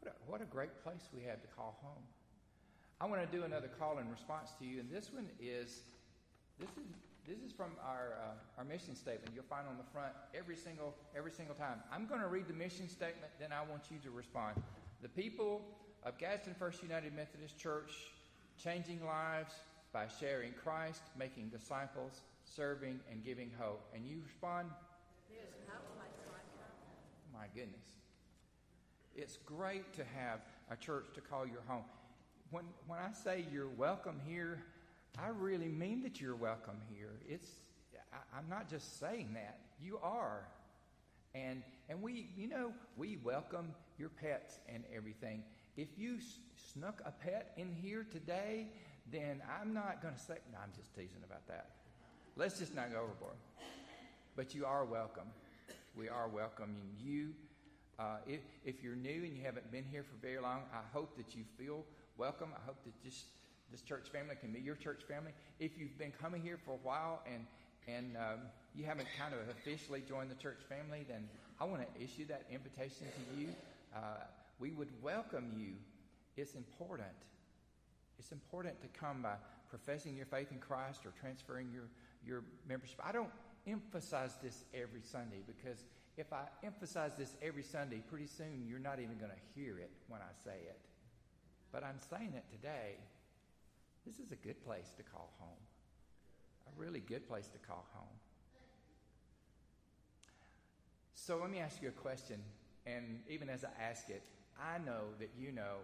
What 0.00 0.12
a, 0.12 0.30
what 0.30 0.42
a 0.42 0.44
great 0.44 0.82
place 0.84 1.08
we 1.16 1.22
have 1.22 1.40
to 1.40 1.48
call 1.56 1.78
home. 1.82 2.04
I 3.00 3.06
want 3.06 3.22
to 3.24 3.36
do 3.36 3.44
another 3.44 3.68
call 3.78 3.96
in 3.98 4.10
response 4.10 4.50
to 4.58 4.66
you, 4.66 4.80
and 4.80 4.90
this 4.90 5.10
one 5.10 5.26
is 5.40 5.80
this 6.60 6.68
is 6.68 6.92
this 7.26 7.38
is 7.38 7.50
from 7.50 7.70
our 7.82 8.18
uh, 8.20 8.58
our 8.58 8.64
mission 8.64 8.94
statement. 8.94 9.32
You'll 9.34 9.48
find 9.48 9.66
on 9.66 9.78
the 9.78 9.90
front 9.90 10.12
every 10.34 10.56
single 10.56 10.94
every 11.16 11.32
single 11.32 11.54
time. 11.54 11.80
I'm 11.90 12.06
going 12.06 12.20
to 12.20 12.28
read 12.28 12.46
the 12.46 12.54
mission 12.54 12.90
statement, 12.90 13.32
then 13.40 13.52
I 13.52 13.62
want 13.68 13.84
you 13.90 13.96
to 14.04 14.10
respond. 14.10 14.60
The 15.00 15.08
people 15.08 15.62
of 16.04 16.18
Gadsden 16.18 16.54
First 16.58 16.82
United 16.82 17.16
Methodist 17.16 17.58
Church, 17.58 17.90
changing 18.62 19.02
lives 19.06 19.54
by 19.92 20.06
sharing 20.20 20.52
Christ, 20.52 21.02
making 21.18 21.48
disciples, 21.48 22.22
serving, 22.44 23.00
and 23.10 23.24
giving 23.24 23.50
hope. 23.58 23.82
And 23.94 24.06
you 24.06 24.20
respond. 24.24 24.68
There's 25.28 25.52
no 25.68 25.74
like. 25.98 26.10
My 27.32 27.46
goodness. 27.54 27.86
It's 29.14 29.38
great 29.44 29.92
to 29.94 30.04
have 30.04 30.40
a 30.70 30.76
church 30.76 31.06
to 31.14 31.20
call 31.20 31.46
your 31.46 31.62
home. 31.66 31.84
When, 32.50 32.64
when 32.86 32.98
I 32.98 33.12
say 33.12 33.44
you're 33.52 33.68
welcome 33.68 34.20
here, 34.26 34.62
I 35.18 35.28
really 35.28 35.68
mean 35.68 36.02
that 36.02 36.20
you're 36.20 36.36
welcome 36.36 36.76
here. 36.94 37.10
It's, 37.28 37.48
I, 38.12 38.38
I'm 38.38 38.48
not 38.48 38.70
just 38.70 38.98
saying 38.98 39.30
that. 39.34 39.58
You 39.82 39.98
are. 40.02 40.46
And, 41.34 41.62
and 41.88 42.00
we, 42.02 42.28
you 42.36 42.48
know, 42.48 42.72
we 42.96 43.18
welcome 43.22 43.74
your 43.98 44.08
pets 44.10 44.58
and 44.68 44.84
everything. 44.94 45.42
If 45.76 45.88
you 45.96 46.16
s- 46.16 46.38
snuck 46.72 47.00
a 47.04 47.10
pet 47.10 47.52
in 47.56 47.74
here 47.82 48.06
today, 48.10 48.68
then 49.10 49.42
I'm 49.60 49.74
not 49.74 50.00
going 50.02 50.14
to 50.14 50.20
say, 50.20 50.34
no, 50.52 50.58
I'm 50.62 50.72
just 50.76 50.94
teasing 50.94 51.22
about 51.24 51.46
that. 51.48 51.70
Let's 52.36 52.58
just 52.58 52.74
not 52.74 52.90
go 52.92 52.98
overboard. 52.98 53.36
But 54.36 54.54
you 54.54 54.64
are 54.64 54.84
welcome. 54.84 55.28
We 55.96 56.08
are 56.08 56.28
welcoming 56.28 56.96
you. 56.98 57.30
Uh, 57.98 58.16
if, 58.26 58.40
if 58.64 58.82
you're 58.82 58.96
new 58.96 59.24
and 59.24 59.36
you 59.36 59.44
haven't 59.44 59.70
been 59.70 59.84
here 59.84 60.02
for 60.02 60.16
very 60.26 60.40
long, 60.40 60.62
I 60.72 60.80
hope 60.92 61.16
that 61.18 61.36
you 61.36 61.44
feel 61.58 61.84
welcome. 62.16 62.48
I 62.56 62.64
hope 62.64 62.82
that 62.84 62.94
this, 63.04 63.24
this 63.70 63.82
church 63.82 64.08
family 64.10 64.34
can 64.40 64.52
be 64.52 64.60
your 64.60 64.76
church 64.76 65.02
family. 65.06 65.32
If 65.60 65.78
you've 65.78 65.98
been 65.98 66.12
coming 66.12 66.40
here 66.42 66.58
for 66.64 66.72
a 66.72 66.82
while 66.82 67.22
and, 67.30 67.46
and 67.86 68.16
um, 68.16 68.40
you 68.74 68.84
haven't 68.84 69.08
kind 69.18 69.34
of 69.34 69.40
officially 69.50 70.02
joined 70.08 70.30
the 70.30 70.36
church 70.36 70.60
family, 70.68 71.04
then 71.06 71.28
I 71.60 71.64
want 71.64 71.82
to 71.82 72.02
issue 72.02 72.26
that 72.28 72.46
invitation 72.50 73.06
to 73.06 73.40
you. 73.40 73.48
Uh, 73.94 73.98
we 74.58 74.70
would 74.70 74.88
welcome 75.02 75.52
you. 75.56 75.74
It's 76.36 76.54
important. 76.54 77.08
It's 78.18 78.32
important 78.32 78.80
to 78.82 78.88
come 78.88 79.22
by 79.22 79.34
professing 79.68 80.16
your 80.16 80.26
faith 80.26 80.52
in 80.52 80.58
Christ 80.58 81.06
or 81.06 81.12
transferring 81.20 81.70
your, 81.72 81.88
your 82.26 82.44
membership. 82.68 83.00
I 83.02 83.12
don't 83.12 83.30
emphasize 83.66 84.36
this 84.42 84.64
every 84.74 85.02
Sunday 85.02 85.42
because 85.46 85.84
if 86.16 86.32
I 86.32 86.44
emphasize 86.62 87.12
this 87.16 87.36
every 87.40 87.62
Sunday, 87.62 88.02
pretty 88.08 88.26
soon 88.26 88.66
you're 88.68 88.78
not 88.78 88.98
even 88.98 89.16
going 89.18 89.30
to 89.30 89.60
hear 89.60 89.78
it 89.78 89.90
when 90.08 90.20
I 90.20 90.32
say 90.44 90.56
it. 90.66 90.78
But 91.72 91.84
I'm 91.84 91.98
saying 92.10 92.34
it 92.36 92.44
today. 92.50 92.96
This 94.04 94.18
is 94.18 94.30
a 94.30 94.36
good 94.36 94.62
place 94.64 94.92
to 94.96 95.02
call 95.02 95.32
home. 95.38 95.56
A 96.66 96.80
really 96.80 97.00
good 97.00 97.26
place 97.26 97.48
to 97.48 97.58
call 97.58 97.86
home. 97.94 98.16
So 101.14 101.38
let 101.38 101.50
me 101.50 101.60
ask 101.60 101.80
you 101.80 101.88
a 101.88 101.92
question. 101.92 102.40
And 102.84 103.20
even 103.28 103.48
as 103.48 103.64
I 103.64 103.70
ask 103.82 104.10
it, 104.10 104.22
I 104.60 104.78
know 104.78 105.14
that 105.18 105.30
you 105.38 105.52
know 105.52 105.78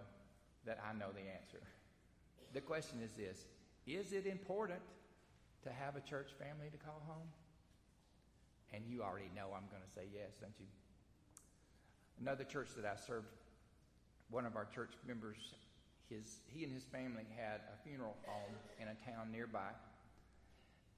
that 0.66 0.78
I 0.84 0.92
know 0.98 1.10
the 1.14 1.20
answer. 1.20 1.60
The 2.52 2.60
question 2.60 3.00
is 3.02 3.12
this 3.12 3.46
Is 3.86 4.12
it 4.12 4.26
important 4.26 4.80
to 5.64 5.70
have 5.70 5.96
a 5.96 6.00
church 6.00 6.30
family 6.38 6.68
to 6.70 6.78
call 6.78 7.02
home? 7.06 7.28
And 8.72 8.84
you 8.86 9.02
already 9.02 9.30
know 9.34 9.48
I'm 9.56 9.68
going 9.70 9.82
to 9.82 9.92
say 9.94 10.06
yes, 10.12 10.36
don't 10.40 10.52
you? 10.58 10.66
Another 12.20 12.44
church 12.44 12.68
that 12.76 12.84
I 12.84 12.96
served, 12.96 13.28
one 14.30 14.44
of 14.44 14.56
our 14.56 14.66
church 14.66 14.92
members, 15.06 15.54
his, 16.10 16.40
he 16.48 16.64
and 16.64 16.72
his 16.72 16.84
family 16.84 17.24
had 17.36 17.60
a 17.72 17.88
funeral 17.88 18.16
home 18.26 18.54
in 18.80 18.88
a 18.88 19.10
town 19.10 19.32
nearby. 19.32 19.70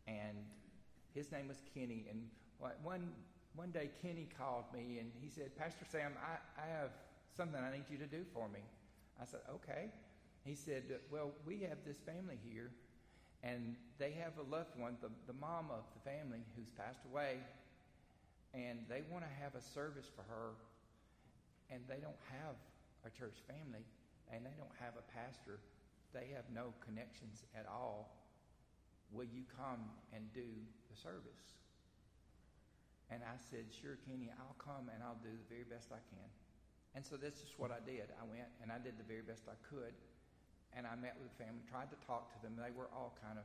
And 0.08 0.36
his 1.14 1.30
name 1.30 1.46
was 1.46 1.58
Kenny. 1.74 2.06
And 2.10 2.26
one, 2.82 3.10
one 3.54 3.70
day, 3.70 3.90
Kenny 4.02 4.28
called 4.38 4.64
me 4.74 4.98
and 4.98 5.10
he 5.20 5.28
said, 5.28 5.56
Pastor 5.56 5.84
Sam, 5.90 6.12
I, 6.18 6.60
I 6.60 6.66
have 6.66 6.90
something 7.36 7.60
I 7.60 7.72
need 7.72 7.84
you 7.90 7.98
to 7.98 8.06
do 8.06 8.24
for 8.32 8.48
me. 8.48 8.60
I 9.20 9.24
said, 9.26 9.40
okay. 9.54 9.90
He 10.44 10.54
said, 10.54 10.84
well, 11.10 11.32
we 11.46 11.60
have 11.68 11.78
this 11.84 11.98
family 11.98 12.38
here, 12.42 12.70
and 13.42 13.76
they 13.98 14.12
have 14.12 14.38
a 14.38 14.46
loved 14.50 14.78
one, 14.78 14.96
the, 15.00 15.10
the 15.26 15.38
mom 15.38 15.66
of 15.70 15.84
the 15.94 16.02
family 16.10 16.40
who's 16.56 16.70
passed 16.70 17.04
away, 17.04 17.38
and 18.54 18.80
they 18.88 19.02
want 19.10 19.24
to 19.24 19.32
have 19.42 19.54
a 19.54 19.62
service 19.62 20.08
for 20.14 20.22
her, 20.22 20.56
and 21.70 21.80
they 21.88 22.00
don't 22.00 22.18
have 22.32 22.56
a 23.04 23.10
church 23.10 23.36
family, 23.46 23.84
and 24.32 24.44
they 24.44 24.56
don't 24.56 24.74
have 24.80 24.94
a 24.96 25.04
pastor. 25.12 25.60
They 26.12 26.32
have 26.34 26.44
no 26.52 26.72
connections 26.84 27.44
at 27.54 27.66
all. 27.68 28.16
Will 29.12 29.28
you 29.28 29.42
come 29.56 29.90
and 30.14 30.24
do 30.32 30.46
the 30.90 30.96
service? 30.96 31.60
And 33.10 33.22
I 33.26 33.34
said, 33.50 33.66
Sure, 33.74 33.98
Kenny, 34.06 34.30
I'll 34.38 34.58
come 34.58 34.86
and 34.94 35.02
I'll 35.02 35.18
do 35.18 35.34
the 35.34 35.48
very 35.50 35.66
best 35.66 35.90
I 35.90 35.98
can. 36.14 36.30
And 36.94 37.02
so 37.02 37.18
that's 37.18 37.42
just 37.42 37.58
what 37.58 37.70
I 37.70 37.82
did. 37.82 38.10
I 38.14 38.24
went 38.26 38.46
and 38.62 38.70
I 38.70 38.78
did 38.78 38.98
the 38.98 39.06
very 39.06 39.22
best 39.22 39.46
I 39.50 39.58
could. 39.66 39.94
And 40.76 40.86
I 40.86 40.94
met 40.94 41.16
with 41.18 41.30
the 41.34 41.38
family, 41.44 41.62
tried 41.68 41.90
to 41.90 41.98
talk 42.06 42.32
to 42.34 42.38
them. 42.42 42.54
They 42.54 42.70
were 42.70 42.88
all 42.94 43.16
kind 43.22 43.38
of 43.38 43.44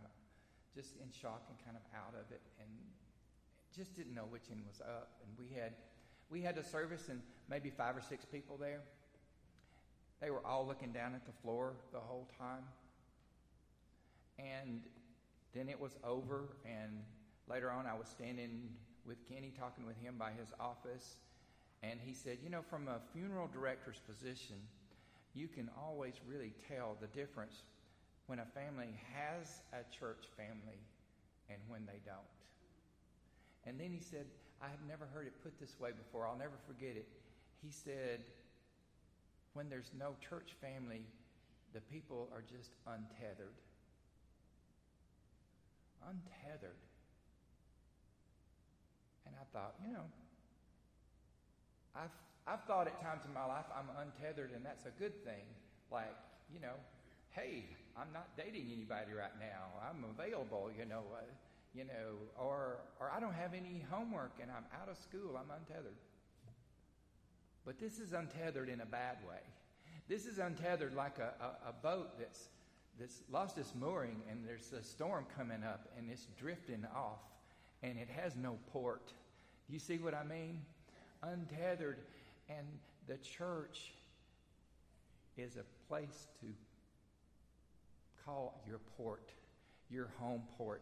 just 0.76 0.96
in 1.02 1.10
shock 1.10 1.44
and 1.50 1.58
kind 1.66 1.78
of 1.78 1.84
out 1.96 2.14
of 2.14 2.30
it 2.32 2.42
and 2.60 2.70
just 3.76 3.96
didn't 3.96 4.14
know 4.14 4.28
which 4.30 4.44
end 4.52 4.62
was 4.68 4.82
up. 4.82 5.18
And 5.26 5.32
we 5.40 5.56
had 5.56 5.74
we 6.30 6.42
had 6.42 6.58
a 6.58 6.64
service 6.64 7.10
and 7.10 7.22
maybe 7.50 7.70
five 7.70 7.96
or 7.96 8.02
six 8.02 8.26
people 8.26 8.58
there. 8.58 8.82
They 10.22 10.32
were 10.32 10.46
all 10.46 10.66
looking 10.66 10.92
down 10.92 11.14
at 11.14 11.26
the 11.26 11.34
floor 11.42 11.74
the 11.92 12.00
whole 12.00 12.28
time. 12.38 12.64
And 14.40 14.82
then 15.54 15.70
it 15.70 15.80
was 15.80 15.96
over 16.04 16.58
and 16.66 17.04
later 17.48 17.72
on 17.72 17.86
I 17.86 17.94
was 17.94 18.08
standing 18.08 18.70
with 19.06 19.18
Kenny 19.28 19.54
talking 19.58 19.86
with 19.86 19.98
him 20.02 20.16
by 20.18 20.32
his 20.32 20.50
office 20.60 21.18
and 21.84 22.00
he 22.04 22.14
said, 22.14 22.38
You 22.44 22.50
know, 22.50 22.62
from 22.62 22.88
a 22.88 23.00
funeral 23.14 23.50
director's 23.52 24.02
position, 24.08 24.58
you 25.36 25.48
can 25.48 25.70
always 25.78 26.14
really 26.28 26.54
tell 26.68 26.96
the 27.00 27.08
difference 27.08 27.64
when 28.28 28.40
a 28.40 28.46
family 28.46 28.90
has 29.14 29.62
a 29.74 29.84
church 29.94 30.26
family 30.38 30.80
and 31.50 31.60
when 31.68 31.86
they 31.86 32.00
don't. 32.06 32.32
And 33.66 33.80
then 33.80 33.92
he 33.92 34.00
said, 34.00 34.26
I 34.62 34.70
have 34.70 34.80
never 34.88 35.06
heard 35.14 35.28
it 35.28 35.34
put 35.44 35.60
this 35.60 35.80
way 35.80 35.92
before. 35.92 36.28
I'll 36.28 36.38
never 36.38 36.58
forget 36.66 36.96
it. 36.96 37.08
He 37.62 37.70
said, 37.72 38.22
When 39.54 39.70
there's 39.70 39.92
no 39.98 40.16
church 40.28 40.56
family, 40.62 41.02
the 41.74 41.82
people 41.82 42.30
are 42.34 42.42
just 42.42 42.72
untethered. 42.88 43.60
Untethered. 46.08 46.80
And 49.26 49.36
I 49.36 49.44
thought, 49.52 49.76
you 49.86 49.92
know, 49.92 50.06
I've, 51.96 52.16
I've 52.48 52.64
thought 52.64 52.86
at 52.88 53.02
times 53.02 53.26
in 53.26 53.34
my 53.34 53.46
life 53.46 53.66
I'm 53.76 53.90
untethered, 53.98 54.52
and 54.56 54.64
that's 54.64 54.86
a 54.86 54.92
good 55.00 55.24
thing. 55.26 55.46
Like, 55.92 56.16
you 56.54 56.60
know, 56.60 56.78
hey, 57.32 57.66
I'm 57.98 58.12
not 58.14 58.38
dating 58.38 58.70
anybody 58.72 59.14
right 59.14 59.34
now. 59.40 59.82
I'm 59.82 60.06
available, 60.18 60.70
you 60.78 60.86
know, 60.86 61.04
uh, 61.14 61.22
you 61.74 61.86
know, 61.86 62.22
or, 62.40 62.78
or 63.00 63.12
I 63.12 63.20
don't 63.20 63.34
have 63.34 63.54
any 63.54 63.84
homework 63.90 64.34
and 64.42 64.50
I'm 64.50 64.66
out 64.80 64.90
of 64.90 64.98
school. 64.98 65.38
I'm 65.38 65.52
untethered. 65.52 65.98
But 67.66 67.80
this 67.80 68.00
is 68.00 68.14
untethered 68.14 68.70
in 68.70 68.82
a 68.82 68.86
bad 68.86 69.18
way. 69.28 69.42
This 70.08 70.26
is 70.26 70.38
untethered 70.38 70.96
like 70.96 71.18
a, 71.18 71.34
a, 71.44 71.70
a 71.70 71.74
boat 71.74 72.18
that's, 72.20 72.48
that's 73.00 73.22
lost 73.30 73.58
its 73.58 73.74
mooring 73.76 74.22
and 74.30 74.46
there's 74.46 74.72
a 74.72 74.84
storm 74.84 75.26
coming 75.36 75.64
up 75.64 75.90
and 75.98 76.10
it's 76.10 76.28
drifting 76.40 76.86
off 76.96 77.20
and 77.84 77.98
it 77.98 78.08
has 78.10 78.36
no 78.36 78.58
port. 78.72 79.12
You 79.68 79.80
see 79.80 79.98
what 79.98 80.14
I 80.14 80.24
mean? 80.24 80.62
untethered, 81.32 82.00
and 82.50 82.66
the 83.08 83.18
church 83.18 83.94
is 85.38 85.58
a 85.58 85.64
place 85.88 86.28
to 86.42 86.48
call 88.26 88.62
your 88.68 88.80
port, 88.98 89.32
your 89.90 90.10
home 90.20 90.44
port, 90.58 90.82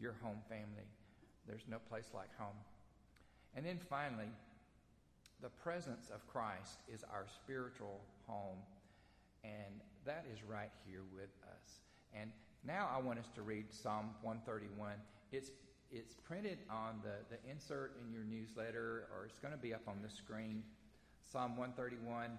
your 0.00 0.14
home 0.22 0.38
family. 0.48 0.86
There's 1.46 1.64
no 1.68 1.78
place 1.88 2.10
like 2.14 2.28
home. 2.38 2.56
And 3.56 3.64
then 3.64 3.78
finally, 3.88 4.28
the 5.42 5.48
presence 5.48 6.10
of 6.14 6.26
Christ 6.28 6.78
is 6.92 7.04
our 7.12 7.26
spiritual 7.42 8.00
home. 8.26 8.58
And 9.44 9.80
that 10.04 10.26
is 10.32 10.38
right 10.48 10.70
here 10.86 11.02
with 11.14 11.30
us. 11.44 11.80
And 12.14 12.30
now 12.64 12.88
I 12.94 13.00
want 13.00 13.18
us 13.18 13.28
to 13.34 13.42
read 13.42 13.66
Psalm 13.72 14.10
131. 14.22 14.92
It's, 15.32 15.50
it's 15.90 16.14
printed 16.14 16.58
on 16.70 17.00
the, 17.02 17.34
the 17.34 17.50
insert 17.50 17.96
in 18.04 18.12
your 18.12 18.24
newsletter, 18.24 19.08
or 19.14 19.26
it's 19.26 19.38
going 19.38 19.54
to 19.54 19.60
be 19.60 19.72
up 19.72 19.86
on 19.86 19.96
the 20.02 20.10
screen. 20.10 20.62
Psalm 21.30 21.56
131. 21.56 22.30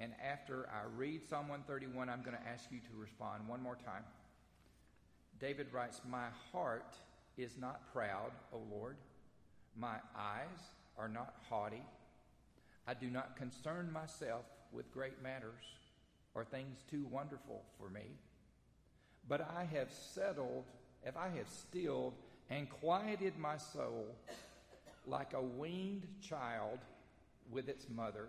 And 0.00 0.12
after 0.22 0.68
I 0.68 0.86
read 0.96 1.28
Psalm 1.28 1.48
131, 1.48 2.08
I'm 2.08 2.22
going 2.22 2.36
to 2.36 2.48
ask 2.48 2.64
you 2.70 2.78
to 2.78 3.00
respond 3.00 3.46
one 3.46 3.62
more 3.62 3.76
time. 3.76 4.02
David 5.40 5.68
writes, 5.72 6.00
My 6.10 6.26
heart 6.50 6.96
is 7.36 7.56
not 7.58 7.92
proud, 7.92 8.32
O 8.52 8.60
Lord. 8.70 8.96
My 9.76 9.96
eyes 10.16 10.70
are 10.98 11.08
not 11.08 11.34
haughty. 11.48 11.82
I 12.86 12.94
do 12.94 13.08
not 13.10 13.36
concern 13.36 13.92
myself 13.92 14.44
with 14.72 14.92
great 14.92 15.22
matters 15.22 15.62
or 16.34 16.44
things 16.44 16.78
too 16.90 17.06
wonderful 17.10 17.62
for 17.78 17.88
me. 17.88 18.18
But 19.28 19.48
I 19.56 19.64
have 19.72 19.90
settled, 19.92 20.64
if 21.06 21.16
I 21.16 21.28
have 21.36 21.48
stilled 21.48 22.14
and 22.50 22.68
quieted 22.68 23.38
my 23.38 23.56
soul 23.56 24.06
like 25.06 25.32
a 25.32 25.42
weaned 25.42 26.06
child 26.20 26.78
with 27.50 27.68
its 27.68 27.86
mother, 27.88 28.28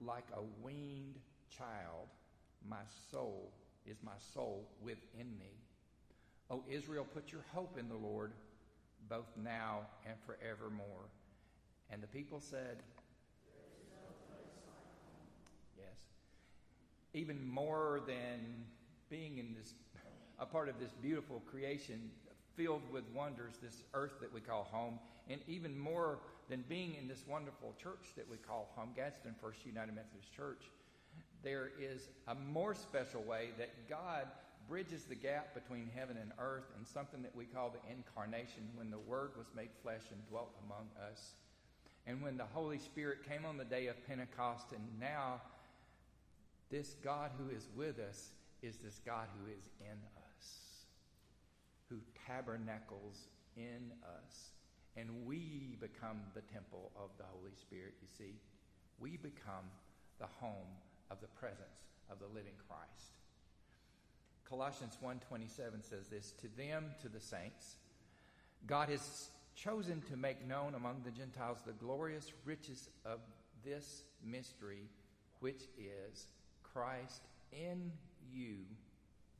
like 0.00 0.26
a 0.34 0.42
weaned 0.64 1.18
child, 1.50 2.08
my 2.68 2.82
soul 3.10 3.52
is 3.86 3.96
my 4.02 4.18
soul 4.34 4.68
within 4.82 5.38
me. 5.38 5.52
O 6.50 6.64
Israel, 6.68 7.06
put 7.14 7.30
your 7.30 7.44
hope 7.52 7.78
in 7.78 7.88
the 7.88 7.94
Lord, 7.94 8.32
both 9.08 9.28
now 9.36 9.80
and 10.06 10.16
forevermore. 10.26 11.08
And 11.90 12.02
the 12.02 12.06
people 12.08 12.40
said, 12.40 12.82
Yes. 15.76 15.96
Even 17.14 17.48
more 17.48 18.00
than 18.06 18.64
being 19.08 19.38
in 19.38 19.54
this, 19.58 19.74
a 20.38 20.46
part 20.46 20.68
of 20.68 20.78
this 20.78 20.92
beautiful 21.02 21.42
creation 21.50 22.10
filled 22.56 22.82
with 22.92 23.04
wonders, 23.14 23.54
this 23.62 23.82
earth 23.94 24.14
that 24.20 24.32
we 24.32 24.40
call 24.40 24.64
home, 24.64 24.98
and 25.28 25.40
even 25.46 25.78
more 25.78 26.18
than 26.50 26.64
being 26.68 26.96
in 27.00 27.06
this 27.06 27.24
wonderful 27.28 27.74
church 27.80 28.08
that 28.16 28.28
we 28.28 28.36
call 28.36 28.70
home, 28.74 28.90
Gadsden 28.94 29.36
First 29.40 29.64
United 29.64 29.94
Methodist 29.94 30.32
Church, 30.34 30.64
there 31.42 31.70
is 31.80 32.08
a 32.26 32.34
more 32.34 32.74
special 32.74 33.22
way 33.22 33.50
that 33.56 33.88
God 33.88 34.26
bridges 34.68 35.04
the 35.04 35.14
gap 35.14 35.54
between 35.54 35.88
heaven 35.94 36.16
and 36.20 36.32
earth 36.38 36.66
and 36.76 36.86
something 36.86 37.22
that 37.22 37.34
we 37.34 37.44
call 37.44 37.70
the 37.70 37.92
incarnation 37.92 38.68
when 38.74 38.90
the 38.90 38.98
Word 38.98 39.30
was 39.38 39.46
made 39.56 39.70
flesh 39.82 40.02
and 40.10 40.28
dwelt 40.28 40.54
among 40.66 40.88
us. 41.10 41.34
And 42.06 42.20
when 42.20 42.36
the 42.36 42.44
Holy 42.44 42.78
Spirit 42.78 43.18
came 43.28 43.46
on 43.46 43.56
the 43.56 43.64
day 43.64 43.86
of 43.86 44.06
Pentecost, 44.06 44.72
and 44.72 44.82
now 44.98 45.40
this 46.70 46.96
God 47.02 47.30
who 47.38 47.54
is 47.54 47.68
with 47.76 47.98
us 47.98 48.30
is 48.62 48.76
this 48.76 49.00
God 49.06 49.28
who 49.38 49.50
is 49.50 49.68
in 49.80 49.98
us, 50.36 50.48
who 51.88 51.96
tabernacles 52.26 53.28
in 53.56 53.92
us. 54.02 54.50
And 54.96 55.24
we 55.24 55.76
become 55.80 56.20
the 56.34 56.42
temple 56.42 56.90
of 56.96 57.10
the 57.18 57.24
Holy 57.24 57.54
Spirit, 57.54 57.94
you 58.02 58.08
see. 58.16 58.34
We 58.98 59.16
become 59.16 59.70
the 60.18 60.26
home 60.40 60.68
of 61.10 61.20
the 61.20 61.28
presence 61.28 61.86
of 62.10 62.18
the 62.18 62.26
living 62.26 62.54
Christ. 62.68 63.12
Colossians 64.44 64.98
1:27 65.02 65.82
says 65.82 66.08
this, 66.08 66.32
to 66.32 66.48
them 66.56 66.86
to 67.00 67.08
the 67.08 67.20
saints 67.20 67.76
God 68.66 68.88
has 68.88 69.30
chosen 69.54 70.02
to 70.02 70.16
make 70.16 70.46
known 70.46 70.74
among 70.74 71.02
the 71.04 71.10
Gentiles 71.10 71.58
the 71.64 71.72
glorious 71.72 72.32
riches 72.44 72.88
of 73.04 73.20
this 73.64 74.02
mystery 74.24 74.88
which 75.40 75.62
is 75.78 76.26
Christ 76.62 77.22
in 77.52 77.92
you 78.32 78.56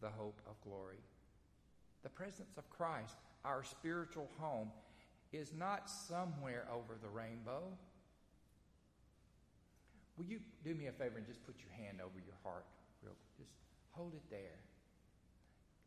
the 0.00 0.08
hope 0.08 0.40
of 0.46 0.60
glory. 0.62 1.00
The 2.02 2.08
presence 2.08 2.56
of 2.56 2.68
Christ, 2.70 3.16
our 3.44 3.62
spiritual 3.62 4.28
home, 4.38 4.70
is 5.32 5.52
not 5.56 5.88
somewhere 5.88 6.66
over 6.72 6.98
the 7.00 7.08
rainbow. 7.08 7.62
Will 10.16 10.26
you 10.26 10.40
do 10.64 10.74
me 10.74 10.86
a 10.86 10.92
favor 10.92 11.16
and 11.16 11.26
just 11.26 11.44
put 11.46 11.54
your 11.60 11.72
hand 11.86 12.00
over 12.00 12.18
your 12.18 12.36
heart 12.42 12.66
real 13.02 13.14
Just 13.38 13.52
hold 13.92 14.14
it 14.14 14.22
there. 14.30 14.58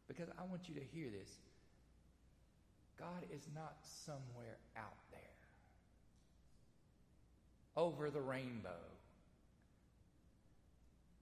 Because 0.07 0.29
I 0.37 0.43
want 0.43 0.67
you 0.67 0.75
to 0.75 0.85
hear 0.93 1.09
this. 1.09 1.29
God 2.99 3.25
is 3.33 3.47
not 3.55 3.75
somewhere 4.05 4.57
out 4.77 4.97
there 5.11 5.19
over 7.75 8.09
the 8.09 8.21
rainbow. 8.21 8.81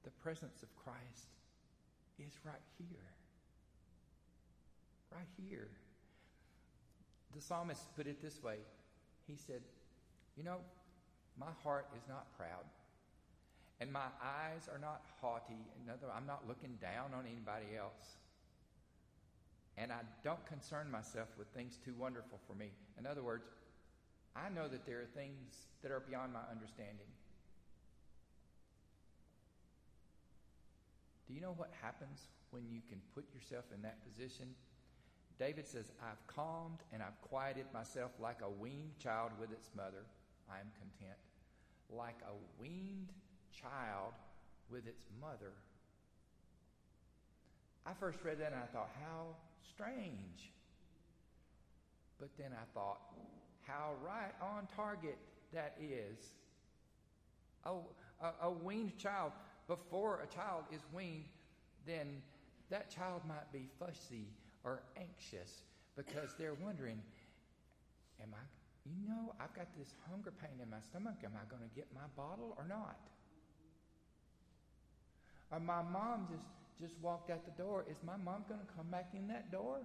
The 0.04 0.10
presence 0.22 0.64
of 0.64 0.70
Christ 0.84 1.30
is 2.20 2.34
right 2.44 2.56
here. 2.78 2.88
Right 5.12 5.28
here. 5.48 5.70
The 7.34 7.42
psalmist 7.42 7.96
put 7.96 8.08
it 8.08 8.22
this 8.22 8.42
way 8.44 8.58
He 9.28 9.36
said, 9.36 9.62
You 10.38 10.44
know, 10.44 10.58
my 11.38 11.52
heart 11.64 11.88
is 11.96 12.04
not 12.08 12.26
proud, 12.38 12.66
and 13.80 13.92
my 13.92 14.10
eyes 14.22 14.68
are 14.72 14.80
not 14.80 15.02
haughty. 15.22 15.66
Another, 15.86 16.08
I'm 16.16 16.28
not 16.28 16.48
looking 16.48 16.78
down 16.82 17.14
on 17.14 17.26
anybody 17.26 17.78
else. 17.78 18.18
And 19.78 19.92
I 19.92 20.02
don't 20.24 20.46
concern 20.46 20.92
myself 20.92 21.30
with 21.38 21.48
things 21.56 21.80
too 21.84 21.94
wonderful 21.98 22.40
for 22.46 22.54
me. 22.54 22.72
In 23.00 23.08
other 23.08 23.24
words, 23.24 23.46
I 24.36 24.50
know 24.50 24.68
that 24.68 24.86
there 24.86 25.00
are 25.00 25.10
things 25.16 25.68
that 25.82 25.92
are 25.92 26.02
beyond 26.02 26.34
my 26.34 26.44
understanding. 26.52 27.08
Do 31.28 31.34
you 31.34 31.42
know 31.42 31.54
what 31.56 31.72
happens 31.82 32.28
when 32.52 32.64
you 32.70 32.82
can 32.90 33.00
put 33.16 33.24
yourself 33.34 33.66
in 33.74 33.82
that 33.84 34.04
position? 34.06 34.54
David 35.42 35.68
says, 35.68 35.92
I've 36.00 36.28
calmed 36.28 36.84
and 36.94 37.02
I've 37.02 37.20
quieted 37.24 37.66
myself 37.74 38.12
like 38.20 38.38
a 38.44 38.50
weaned 38.62 39.00
child 39.00 39.32
with 39.40 39.52
its 39.52 39.72
mother. 39.76 40.06
I 40.48 40.60
am 40.60 40.68
content. 40.78 41.18
Like 41.90 42.20
a 42.28 42.62
weaned 42.62 43.10
child 43.52 44.14
with 44.70 44.86
its 44.86 45.08
mother. 45.20 45.54
I 47.88 47.94
first 48.00 48.20
read 48.24 48.40
that 48.40 48.52
and 48.54 48.62
I 48.62 48.68
thought, 48.68 48.92
how 49.02 49.36
strange. 49.68 50.54
But 52.20 52.30
then 52.38 52.52
I 52.54 52.66
thought, 52.76 53.00
how 53.66 53.94
right 54.06 54.34
on 54.44 54.68
target 54.76 55.18
that 55.54 55.76
is. 55.82 56.34
Oh, 57.66 57.86
a, 58.22 58.46
a 58.46 58.52
weaned 58.52 58.96
child, 59.00 59.32
before 59.68 60.20
a 60.22 60.32
child 60.32 60.66
is 60.72 60.82
weaned, 60.94 61.26
then 61.88 62.22
that 62.70 62.92
child 62.92 63.24
might 63.28 63.52
be 63.52 63.68
fussy 63.80 64.28
or 64.64 64.84
anxious 64.98 65.64
because 65.96 66.36
they're 66.38 66.54
wondering, 66.54 67.02
am 68.22 68.30
I, 68.34 68.44
you 68.86 69.08
know, 69.08 69.34
I've 69.40 69.54
got 69.54 69.68
this 69.78 69.94
hunger 70.10 70.32
pain 70.32 70.60
in 70.62 70.70
my 70.70 70.82
stomach. 70.90 71.16
Am 71.24 71.32
I 71.36 71.46
going 71.50 71.62
to 71.62 71.76
get 71.76 71.88
my 71.94 72.08
bottle 72.16 72.56
or 72.58 72.66
not? 72.68 73.00
Or 75.52 75.60
my 75.60 75.82
mom 75.82 76.28
just, 76.32 76.46
just 76.80 77.02
walked 77.02 77.30
out 77.30 77.46
the 77.46 77.62
door. 77.62 77.86
Is 77.90 77.98
my 78.06 78.18
mom 78.18 78.46
going 78.48 78.62
to 78.62 78.74
come 78.76 78.88
back 78.90 79.10
in 79.14 79.28
that 79.28 79.52
door? 79.52 79.80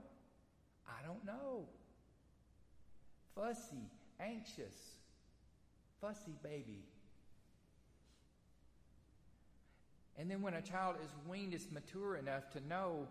I 0.88 1.04
don't 1.06 1.24
know. 1.26 1.64
Fussy, 3.34 3.90
anxious, 4.20 4.74
fussy 6.00 6.36
baby. 6.42 6.84
And 10.18 10.30
then 10.30 10.40
when 10.40 10.54
a 10.54 10.62
child 10.62 10.96
is 11.04 11.10
weaned, 11.28 11.52
it's 11.52 11.70
mature 11.70 12.16
enough 12.16 12.50
to 12.52 12.66
know 12.66 13.06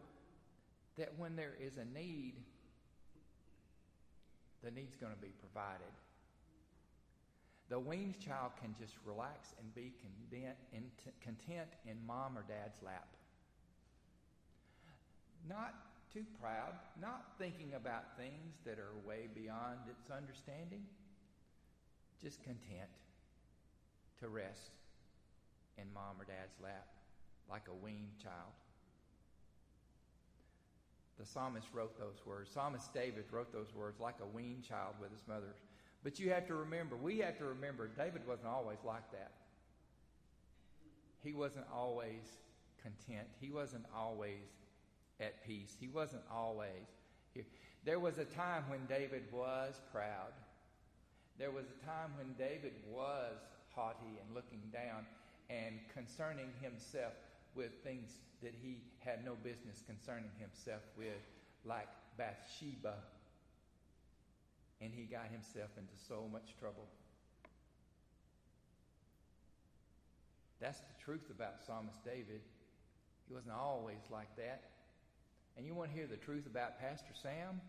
that 0.98 1.14
when 1.18 1.36
there 1.36 1.56
is 1.60 1.78
a 1.78 1.86
need, 1.98 2.36
the 4.64 4.72
need's 4.72 4.96
going 4.96 5.14
to 5.14 5.22
be 5.22 5.34
provided. 5.40 5.92
The 7.70 7.80
weaned 7.80 8.20
child 8.20 8.52
can 8.62 8.76
just 8.80 8.94
relax 9.06 9.54
and 9.60 9.74
be 9.74 9.92
content 11.22 11.70
in 11.86 11.98
mom 12.06 12.38
or 12.38 12.44
dad's 12.48 12.82
lap. 12.84 13.08
Not 15.50 15.74
too 16.14 16.26
proud, 16.40 16.74
not 17.02 17.34
thinking 17.38 17.74
about 17.76 18.18
things 18.18 18.56
that 18.66 18.80
are 18.80 18.94
way 19.06 19.28
beyond 19.34 19.80
its 19.90 20.10
understanding, 20.10 20.86
just 22.22 22.42
content 22.44 22.90
to 24.20 24.30
rest 24.30 24.72
in 25.78 25.84
mom 25.94 26.16
or 26.20 26.26
dad's 26.26 26.56
lap 26.64 26.88
like 27.50 27.64
a 27.70 27.84
weaned 27.84 28.18
child. 28.22 28.54
The 31.26 31.32
psalmist 31.32 31.68
wrote 31.74 31.98
those 31.98 32.22
words. 32.24 32.52
Psalmist 32.54 32.94
David 32.94 33.26
wrote 33.32 33.52
those 33.52 33.74
words 33.74 34.00
like 34.00 34.16
a 34.22 34.36
weaned 34.38 34.64
child 34.64 34.94
with 35.02 35.12
his 35.12 35.24
mother. 35.28 35.56
But 36.04 36.20
you 36.20 36.30
have 36.30 36.46
to 36.48 36.54
remember, 36.54 36.96
we 36.96 37.18
have 37.20 37.38
to 37.40 37.46
remember, 37.46 37.88
David 37.88 38.22
wasn't 38.28 38.50
always 38.50 38.78
like 38.86 39.12
that. 39.12 39.32
He 41.24 41.34
wasn't 41.34 41.66
always 41.74 42.22
content. 42.80 43.28
He 43.42 43.50
wasn't 43.50 43.86
always 43.96 44.46
at 45.20 45.44
peace. 45.48 45.76
He 45.80 45.88
wasn't 45.88 46.22
always 46.32 46.86
here. 47.34 47.46
There 47.84 48.00
was 48.00 48.20
a 48.20 48.26
time 48.26 48.64
when 48.70 48.86
David 48.86 49.24
was 49.32 49.82
proud. 49.92 50.34
There 51.40 51.50
was 51.50 51.66
a 51.66 51.86
time 51.86 52.12
when 52.18 52.34
David 52.38 52.74
was 52.88 53.40
haughty 53.74 54.20
and 54.22 54.36
looking 54.36 54.62
down. 54.72 55.08
and 55.50 55.80
concerning 55.94 56.50
himself 56.62 57.14
with 57.56 57.72
things 57.84 58.18
that 58.44 58.54
he 58.62 58.78
had 59.00 59.24
no 59.24 59.36
business 59.44 59.82
concerning 59.86 60.30
himself 60.40 60.82
with, 60.98 61.24
like 61.66 61.88
Bathsheba. 62.18 62.96
And 64.82 64.92
he 64.94 65.04
got 65.04 65.28
himself 65.32 65.70
into 65.78 65.94
so 66.08 66.28
much 66.32 66.54
trouble. 66.60 66.88
That's 70.60 70.80
the 70.80 71.04
truth 71.04 71.30
about 71.32 71.56
Psalmist 71.66 72.04
David. 72.04 72.42
He 73.28 73.34
wasn't 73.34 73.54
always 73.54 74.02
like 74.12 74.36
that. 74.38 74.64
And 75.58 75.66
you 75.66 75.74
want 75.74 75.92
to 75.92 75.96
hear 75.98 76.08
the 76.08 76.18
truth 76.18 76.46
about 76.46 76.80
Pastor 76.80 77.14
Sam? 77.22 77.62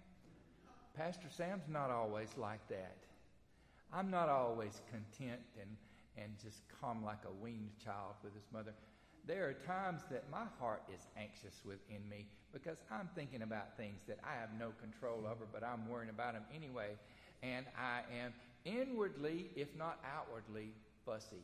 Pastor 0.96 1.28
Sam's 1.30 1.68
not 1.68 1.90
always 1.90 2.30
like 2.36 2.66
that. 2.68 2.96
I'm 3.92 4.10
not 4.10 4.28
always 4.28 4.80
content 4.90 5.40
and, 5.60 5.70
and 6.16 6.32
just 6.42 6.62
calm 6.80 7.04
like 7.04 7.20
a 7.26 7.44
weaned 7.44 7.70
child 7.82 8.14
with 8.24 8.34
his 8.34 8.44
mother. 8.52 8.72
There 9.26 9.48
are 9.48 9.54
times 9.54 10.02
that 10.10 10.24
my 10.30 10.44
heart 10.60 10.82
is 10.92 11.00
anxious 11.18 11.60
within 11.64 12.08
me 12.08 12.26
because 12.52 12.78
I'm 12.90 13.10
thinking 13.16 13.42
about 13.42 13.76
things 13.76 14.00
that 14.06 14.18
I 14.24 14.40
have 14.40 14.50
no 14.58 14.70
control 14.80 15.26
over, 15.26 15.46
but 15.52 15.64
I'm 15.64 15.88
worrying 15.88 16.10
about 16.10 16.34
them 16.34 16.44
anyway. 16.54 16.90
And 17.42 17.66
I 17.76 18.02
am 18.22 18.32
inwardly, 18.64 19.50
if 19.56 19.68
not 19.76 19.98
outwardly, 20.16 20.70
fussy. 21.04 21.42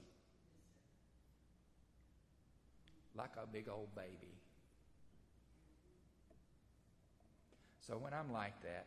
Like 3.17 3.33
a 3.43 3.47
big 3.47 3.69
old 3.69 3.93
baby. 3.97 4.33
So 7.87 7.99
when 7.99 8.15
I'm 8.15 8.33
like 8.33 8.63
that, 8.63 8.87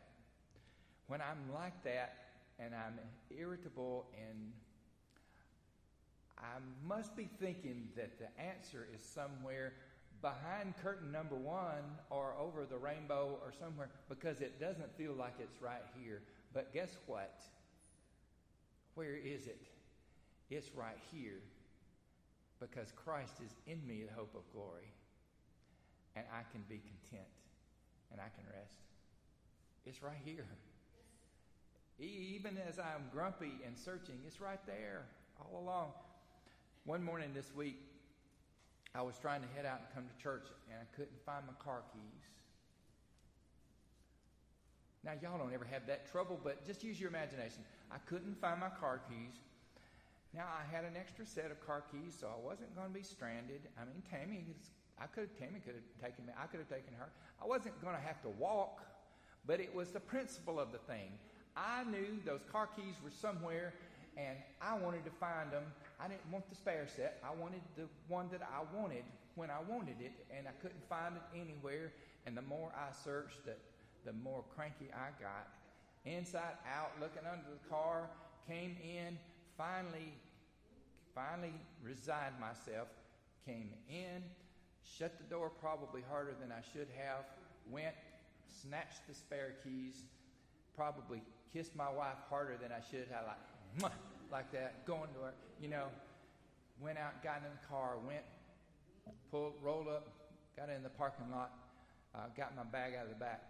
when 1.08 1.20
I'm 1.22 1.54
like 1.54 1.84
that 1.84 2.16
and 2.60 2.74
I'm 2.74 2.98
irritable 3.30 4.08
and 4.18 4.54
I 6.46 6.88
must 6.88 7.16
be 7.16 7.30
thinking 7.40 7.88
that 7.96 8.20
the 8.20 8.28
answer 8.42 8.88
is 8.94 9.02
somewhere 9.02 9.74
behind 10.22 10.74
curtain 10.82 11.12
number 11.12 11.36
one 11.36 11.84
or 12.10 12.36
over 12.40 12.66
the 12.66 12.78
rainbow 12.78 13.38
or 13.44 13.52
somewhere 13.60 13.90
because 14.10 14.42
it 14.42 14.60
doesn't 14.60 14.96
feel 14.98 15.14
like 15.14 15.34
it's 15.40 15.62
right 15.62 15.84
here. 16.00 16.22
But 16.54 16.74
guess 16.74 16.98
what? 17.06 17.42
Where 18.96 19.16
is 19.16 19.48
it? 19.48 19.62
It's 20.50 20.74
right 20.76 20.98
here 21.12 21.42
because 22.60 22.92
Christ 22.92 23.34
is 23.44 23.52
in 23.68 23.86
me, 23.88 24.04
the 24.08 24.14
hope 24.14 24.34
of 24.36 24.42
glory. 24.54 24.94
And 26.16 26.26
I 26.32 26.44
can 26.52 26.62
be 26.70 26.80
content 26.80 27.28
and 28.12 28.22
I 28.22 28.30
can 28.36 28.46
rest. 28.58 28.80
It's 29.86 30.02
right 30.02 30.18
here. 30.24 30.46
Even 32.00 32.58
as 32.68 32.80
I'm 32.80 33.10
grumpy 33.12 33.54
and 33.66 33.78
searching, 33.78 34.16
it's 34.26 34.42
right 34.42 34.60
there 34.66 35.06
all 35.40 35.62
along. 35.62 35.92
One 36.86 37.04
morning 37.04 37.32
this 37.34 37.50
week, 37.56 37.82
I 38.94 39.02
was 39.02 39.18
trying 39.18 39.42
to 39.42 39.48
head 39.56 39.66
out 39.66 39.80
and 39.82 39.88
come 39.96 40.06
to 40.06 40.22
church, 40.22 40.46
and 40.70 40.78
I 40.78 40.86
couldn't 40.96 41.18
find 41.26 41.42
my 41.48 41.58
car 41.58 41.82
keys. 41.92 42.22
Now, 45.04 45.14
y'all 45.20 45.40
don't 45.40 45.52
ever 45.52 45.66
have 45.66 45.88
that 45.88 46.12
trouble, 46.12 46.40
but 46.44 46.64
just 46.64 46.84
use 46.84 47.02
your 47.02 47.10
imagination. 47.10 47.66
I 47.92 47.98
couldn't 48.06 48.40
find 48.40 48.60
my 48.60 48.70
car 48.70 49.02
keys. 49.10 49.34
Now, 50.32 50.46
I 50.46 50.62
had 50.72 50.86
an 50.86 50.94
extra 50.96 51.26
set 51.26 51.50
of 51.50 51.60
car 51.66 51.84
keys, 51.92 52.16
so 52.20 52.28
I 52.28 52.38
wasn't 52.40 52.76
going 52.76 52.90
to 52.90 52.94
be 52.94 53.02
stranded. 53.02 53.62
I 53.82 53.86
mean, 53.86 54.04
Tammy, 54.08 54.46
I 55.02 55.08
could, 55.08 55.36
Tammy 55.40 55.62
could 55.66 55.74
have 55.74 55.90
taken 56.00 56.28
me. 56.28 56.34
I 56.38 56.46
could 56.46 56.60
have 56.60 56.70
taken 56.70 56.94
her. 57.00 57.10
I 57.42 57.48
wasn't 57.48 57.82
going 57.82 57.96
to 57.96 58.02
have 58.02 58.22
to 58.22 58.30
walk, 58.30 58.86
but 59.48 59.60
it 59.60 59.74
was 59.74 59.90
the 59.90 60.00
principle 60.00 60.60
of 60.60 60.72
the 60.72 60.78
thing. 60.86 61.18
I 61.58 61.84
knew 61.86 62.22
those 62.24 62.46
car 62.52 62.70
keys 62.76 62.94
were 63.04 63.10
somewhere, 63.10 63.74
and 64.18 64.38
I 64.62 64.78
wanted 64.78 65.04
to 65.06 65.12
find 65.20 65.52
them. 65.52 65.64
I 66.00 66.08
didn't 66.08 66.30
want 66.32 66.50
the 66.50 66.56
spare 66.56 66.88
set. 66.88 67.22
I 67.24 67.34
wanted 67.34 67.62
the 67.78 67.88
one 68.08 68.28
that 68.32 68.42
I 68.42 68.64
wanted 68.78 69.04
when 69.36 69.50
I 69.50 69.60
wanted 69.68 69.96
it, 70.00 70.12
and 70.36 70.48
I 70.48 70.52
couldn't 70.62 70.84
find 70.90 71.16
it 71.16 71.40
anywhere. 71.40 71.92
And 72.26 72.36
the 72.36 72.42
more 72.42 72.72
I 72.76 72.92
searched, 73.04 73.46
the, 73.46 73.54
the 74.06 74.14
more 74.14 74.44
cranky 74.56 74.90
I 74.94 75.10
got. 75.22 75.48
Inside 76.06 76.58
out, 76.72 76.92
looking 77.00 77.24
under 77.26 77.46
the 77.50 77.70
car, 77.70 78.10
came 78.48 78.78
in, 78.84 79.18
finally, 79.58 80.14
finally 81.14 81.54
resigned 81.82 82.40
myself, 82.40 82.88
came 83.46 83.70
in, 83.90 84.22
shut 84.84 85.18
the 85.18 85.24
door 85.24 85.50
probably 85.50 86.02
harder 86.10 86.36
than 86.40 86.52
I 86.52 86.62
should 86.74 86.88
have, 86.98 87.26
went, 87.70 87.96
snatched 88.50 89.08
the 89.08 89.16
spare 89.16 89.56
keys, 89.64 90.04
probably 90.76 91.22
kissed 91.54 91.76
my 91.76 91.90
wife 91.92 92.18
harder 92.30 92.58
than 92.62 92.72
I 92.72 92.82
should 92.92 93.08
have, 93.12 93.26
like, 93.82 93.92
like 94.36 94.52
that, 94.52 94.84
going 94.84 95.08
to 95.16 95.20
her, 95.24 95.34
you 95.64 95.70
know, 95.72 95.88
went 96.84 97.00
out, 97.00 97.24
got 97.24 97.40
in 97.40 97.48
the 97.56 97.68
car, 97.72 97.96
went, 98.04 98.28
pulled, 99.32 99.54
rolled 99.64 99.88
up, 99.88 100.12
got 100.60 100.68
in 100.68 100.84
the 100.84 100.92
parking 100.92 101.32
lot, 101.32 101.56
uh, 102.14 102.28
got 102.36 102.52
my 102.52 102.68
bag 102.68 103.00
out 103.00 103.08
of 103.08 103.16
the 103.16 103.22
back, 103.24 103.48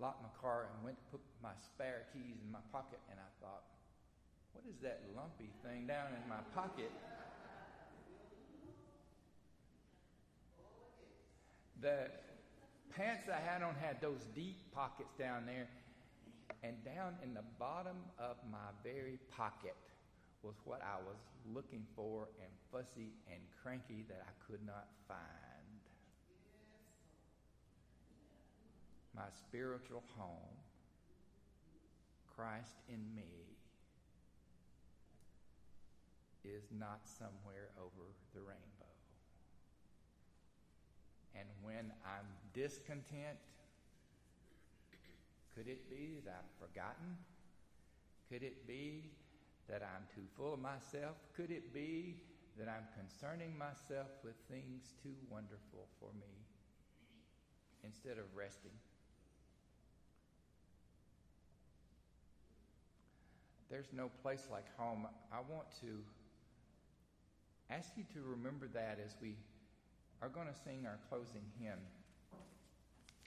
locked 0.00 0.22
my 0.24 0.32
car, 0.40 0.72
and 0.72 0.82
went 0.82 0.96
to 0.96 1.04
put 1.12 1.20
my 1.42 1.52
spare 1.60 2.08
keys 2.14 2.40
in 2.40 2.50
my 2.50 2.64
pocket. 2.72 2.96
And 3.10 3.20
I 3.20 3.28
thought, 3.44 3.60
what 4.56 4.64
is 4.64 4.80
that 4.80 5.04
lumpy 5.14 5.52
thing 5.60 5.86
down 5.86 6.16
in 6.16 6.24
my 6.26 6.40
pocket? 6.56 6.90
The 11.82 12.08
pants 12.96 13.28
I 13.28 13.36
had 13.36 13.60
on 13.60 13.74
had 13.74 14.00
those 14.00 14.24
deep 14.34 14.56
pockets 14.72 15.12
down 15.18 15.44
there, 15.44 15.68
and 16.62 16.82
down 16.86 17.16
in 17.22 17.34
the 17.34 17.44
bottom 17.58 17.96
of 18.18 18.36
my 18.50 18.72
very 18.82 19.18
pocket 19.36 19.76
was 20.42 20.56
what 20.64 20.80
I 20.82 20.98
was 20.98 21.18
looking 21.54 21.84
for 21.94 22.28
and 22.40 22.50
fussy 22.70 23.12
and 23.30 23.40
cranky 23.62 24.04
that 24.08 24.22
I 24.26 24.32
could 24.50 24.64
not 24.66 24.88
find. 25.06 25.20
My 29.14 29.30
spiritual 29.30 30.02
home, 30.16 30.56
Christ 32.34 32.74
in 32.88 33.14
me, 33.14 33.52
is 36.44 36.64
not 36.76 37.00
somewhere 37.04 37.70
over 37.78 38.10
the 38.34 38.40
rainbow. 38.40 38.92
And 41.38 41.48
when 41.62 41.92
I'm 42.04 42.26
discontent, 42.52 43.38
could 45.54 45.68
it 45.68 45.88
be 45.88 46.20
that 46.24 46.44
I've 46.44 46.68
forgotten? 46.68 47.16
Could 48.28 48.42
it 48.42 48.66
be 48.66 49.12
that 49.68 49.82
I'm 49.82 50.04
too 50.14 50.26
full 50.36 50.54
of 50.54 50.60
myself? 50.60 51.16
Could 51.36 51.50
it 51.50 51.72
be 51.72 52.16
that 52.58 52.68
I'm 52.68 52.86
concerning 52.96 53.56
myself 53.56 54.08
with 54.22 54.34
things 54.50 54.92
too 55.02 55.14
wonderful 55.30 55.88
for 55.98 56.10
me 56.14 56.32
instead 57.84 58.18
of 58.18 58.24
resting? 58.34 58.72
There's 63.70 63.88
no 63.92 64.10
place 64.22 64.48
like 64.50 64.66
home. 64.76 65.06
I 65.32 65.38
want 65.48 65.64
to 65.80 65.96
ask 67.70 67.92
you 67.96 68.04
to 68.12 68.20
remember 68.20 68.68
that 68.74 68.98
as 69.02 69.16
we 69.22 69.34
are 70.20 70.28
going 70.28 70.46
to 70.46 70.54
sing 70.62 70.84
our 70.86 70.98
closing 71.08 71.46
hymn. 71.58 71.80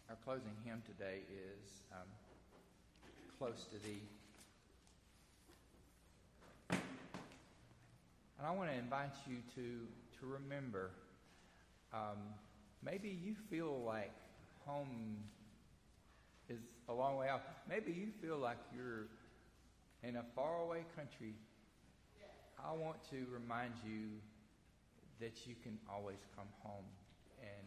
Our 0.08 0.18
closing 0.24 0.54
hymn 0.64 0.84
today 0.86 1.22
is 1.34 1.82
um, 1.92 2.08
Close 3.40 3.66
to 3.72 3.80
Thee. 3.80 4.02
And 8.38 8.48
I 8.48 8.52
want 8.52 8.70
to 8.70 8.78
invite 8.78 9.16
you 9.28 9.38
to, 9.56 9.88
to 10.20 10.26
remember 10.26 10.92
um, 11.94 12.18
maybe 12.84 13.10
you 13.10 13.36
feel 13.50 13.84
like 13.84 14.12
home 14.66 15.18
is 16.50 16.60
a 16.90 16.94
long 16.94 17.16
way 17.18 17.30
off. 17.30 17.42
Maybe 17.70 17.92
you 17.92 18.08
feel 18.22 18.38
like 18.38 18.58
you're 18.76 19.08
in 20.04 20.18
a 20.18 20.24
faraway 20.36 20.84
country. 20.96 21.34
I 22.60 22.74
want 22.74 22.98
to 23.12 23.26
remind 23.32 23.74
you 23.86 24.20
that 25.20 25.48
you 25.48 25.56
can 25.64 25.78
always 25.90 26.20
come 26.36 26.48
home 26.62 26.86
and 27.40 27.66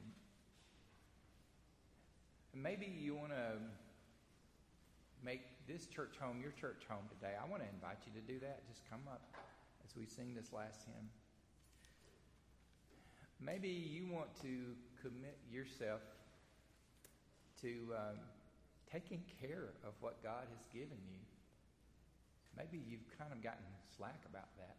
maybe 2.63 2.87
you 2.87 3.15
want 3.15 3.31
to 3.31 3.53
make 5.25 5.43
this 5.67 5.87
church 5.87 6.17
home 6.21 6.41
your 6.43 6.53
church 6.53 6.83
home 6.89 7.05
today. 7.09 7.35
I 7.41 7.49
want 7.49 7.63
to 7.63 7.69
invite 7.69 7.99
you 8.07 8.21
to 8.21 8.27
do 8.27 8.39
that. 8.41 8.67
Just 8.69 8.83
come 8.91 9.01
up 9.09 9.23
as 9.89 9.97
we 9.97 10.07
sing 10.07 10.35
this 10.35 10.53
last 10.53 10.85
hymn. 10.85 11.09
Maybe 13.41 13.69
you 13.69 14.07
want 14.13 14.35
to 14.43 14.75
commit 15.01 15.39
yourself 15.51 16.03
to 17.63 17.95
um, 17.95 18.19
taking 18.93 19.23
care 19.41 19.71
of 19.87 19.95
what 20.01 20.23
God 20.23 20.45
has 20.51 20.65
given 20.73 20.99
you. 21.11 21.21
Maybe 22.57 22.83
you've 22.89 23.07
kind 23.19 23.33
of 23.33 23.43
gotten 23.43 23.65
slack 23.97 24.21
about 24.29 24.49
that. 24.59 24.77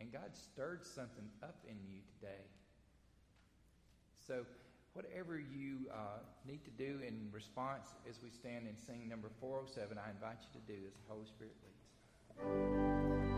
And 0.00 0.12
God 0.12 0.30
stirred 0.34 0.84
something 0.84 1.28
up 1.42 1.56
in 1.68 1.76
you 1.88 2.00
today. 2.18 2.44
So, 4.26 4.44
whatever 4.92 5.38
you 5.38 5.88
uh, 5.92 6.20
need 6.46 6.64
to 6.64 6.70
do 6.70 6.98
in 7.06 7.28
response 7.32 7.88
as 8.08 8.20
we 8.22 8.30
stand 8.30 8.66
and 8.66 8.78
sing 8.78 9.08
number 9.08 9.30
407, 9.40 9.96
I 9.98 10.10
invite 10.10 10.38
you 10.42 10.60
to 10.60 10.66
do 10.66 10.86
as 10.86 10.94
the 10.94 11.14
Holy 11.14 11.26
Spirit 11.26 11.54
leads. 11.62 13.37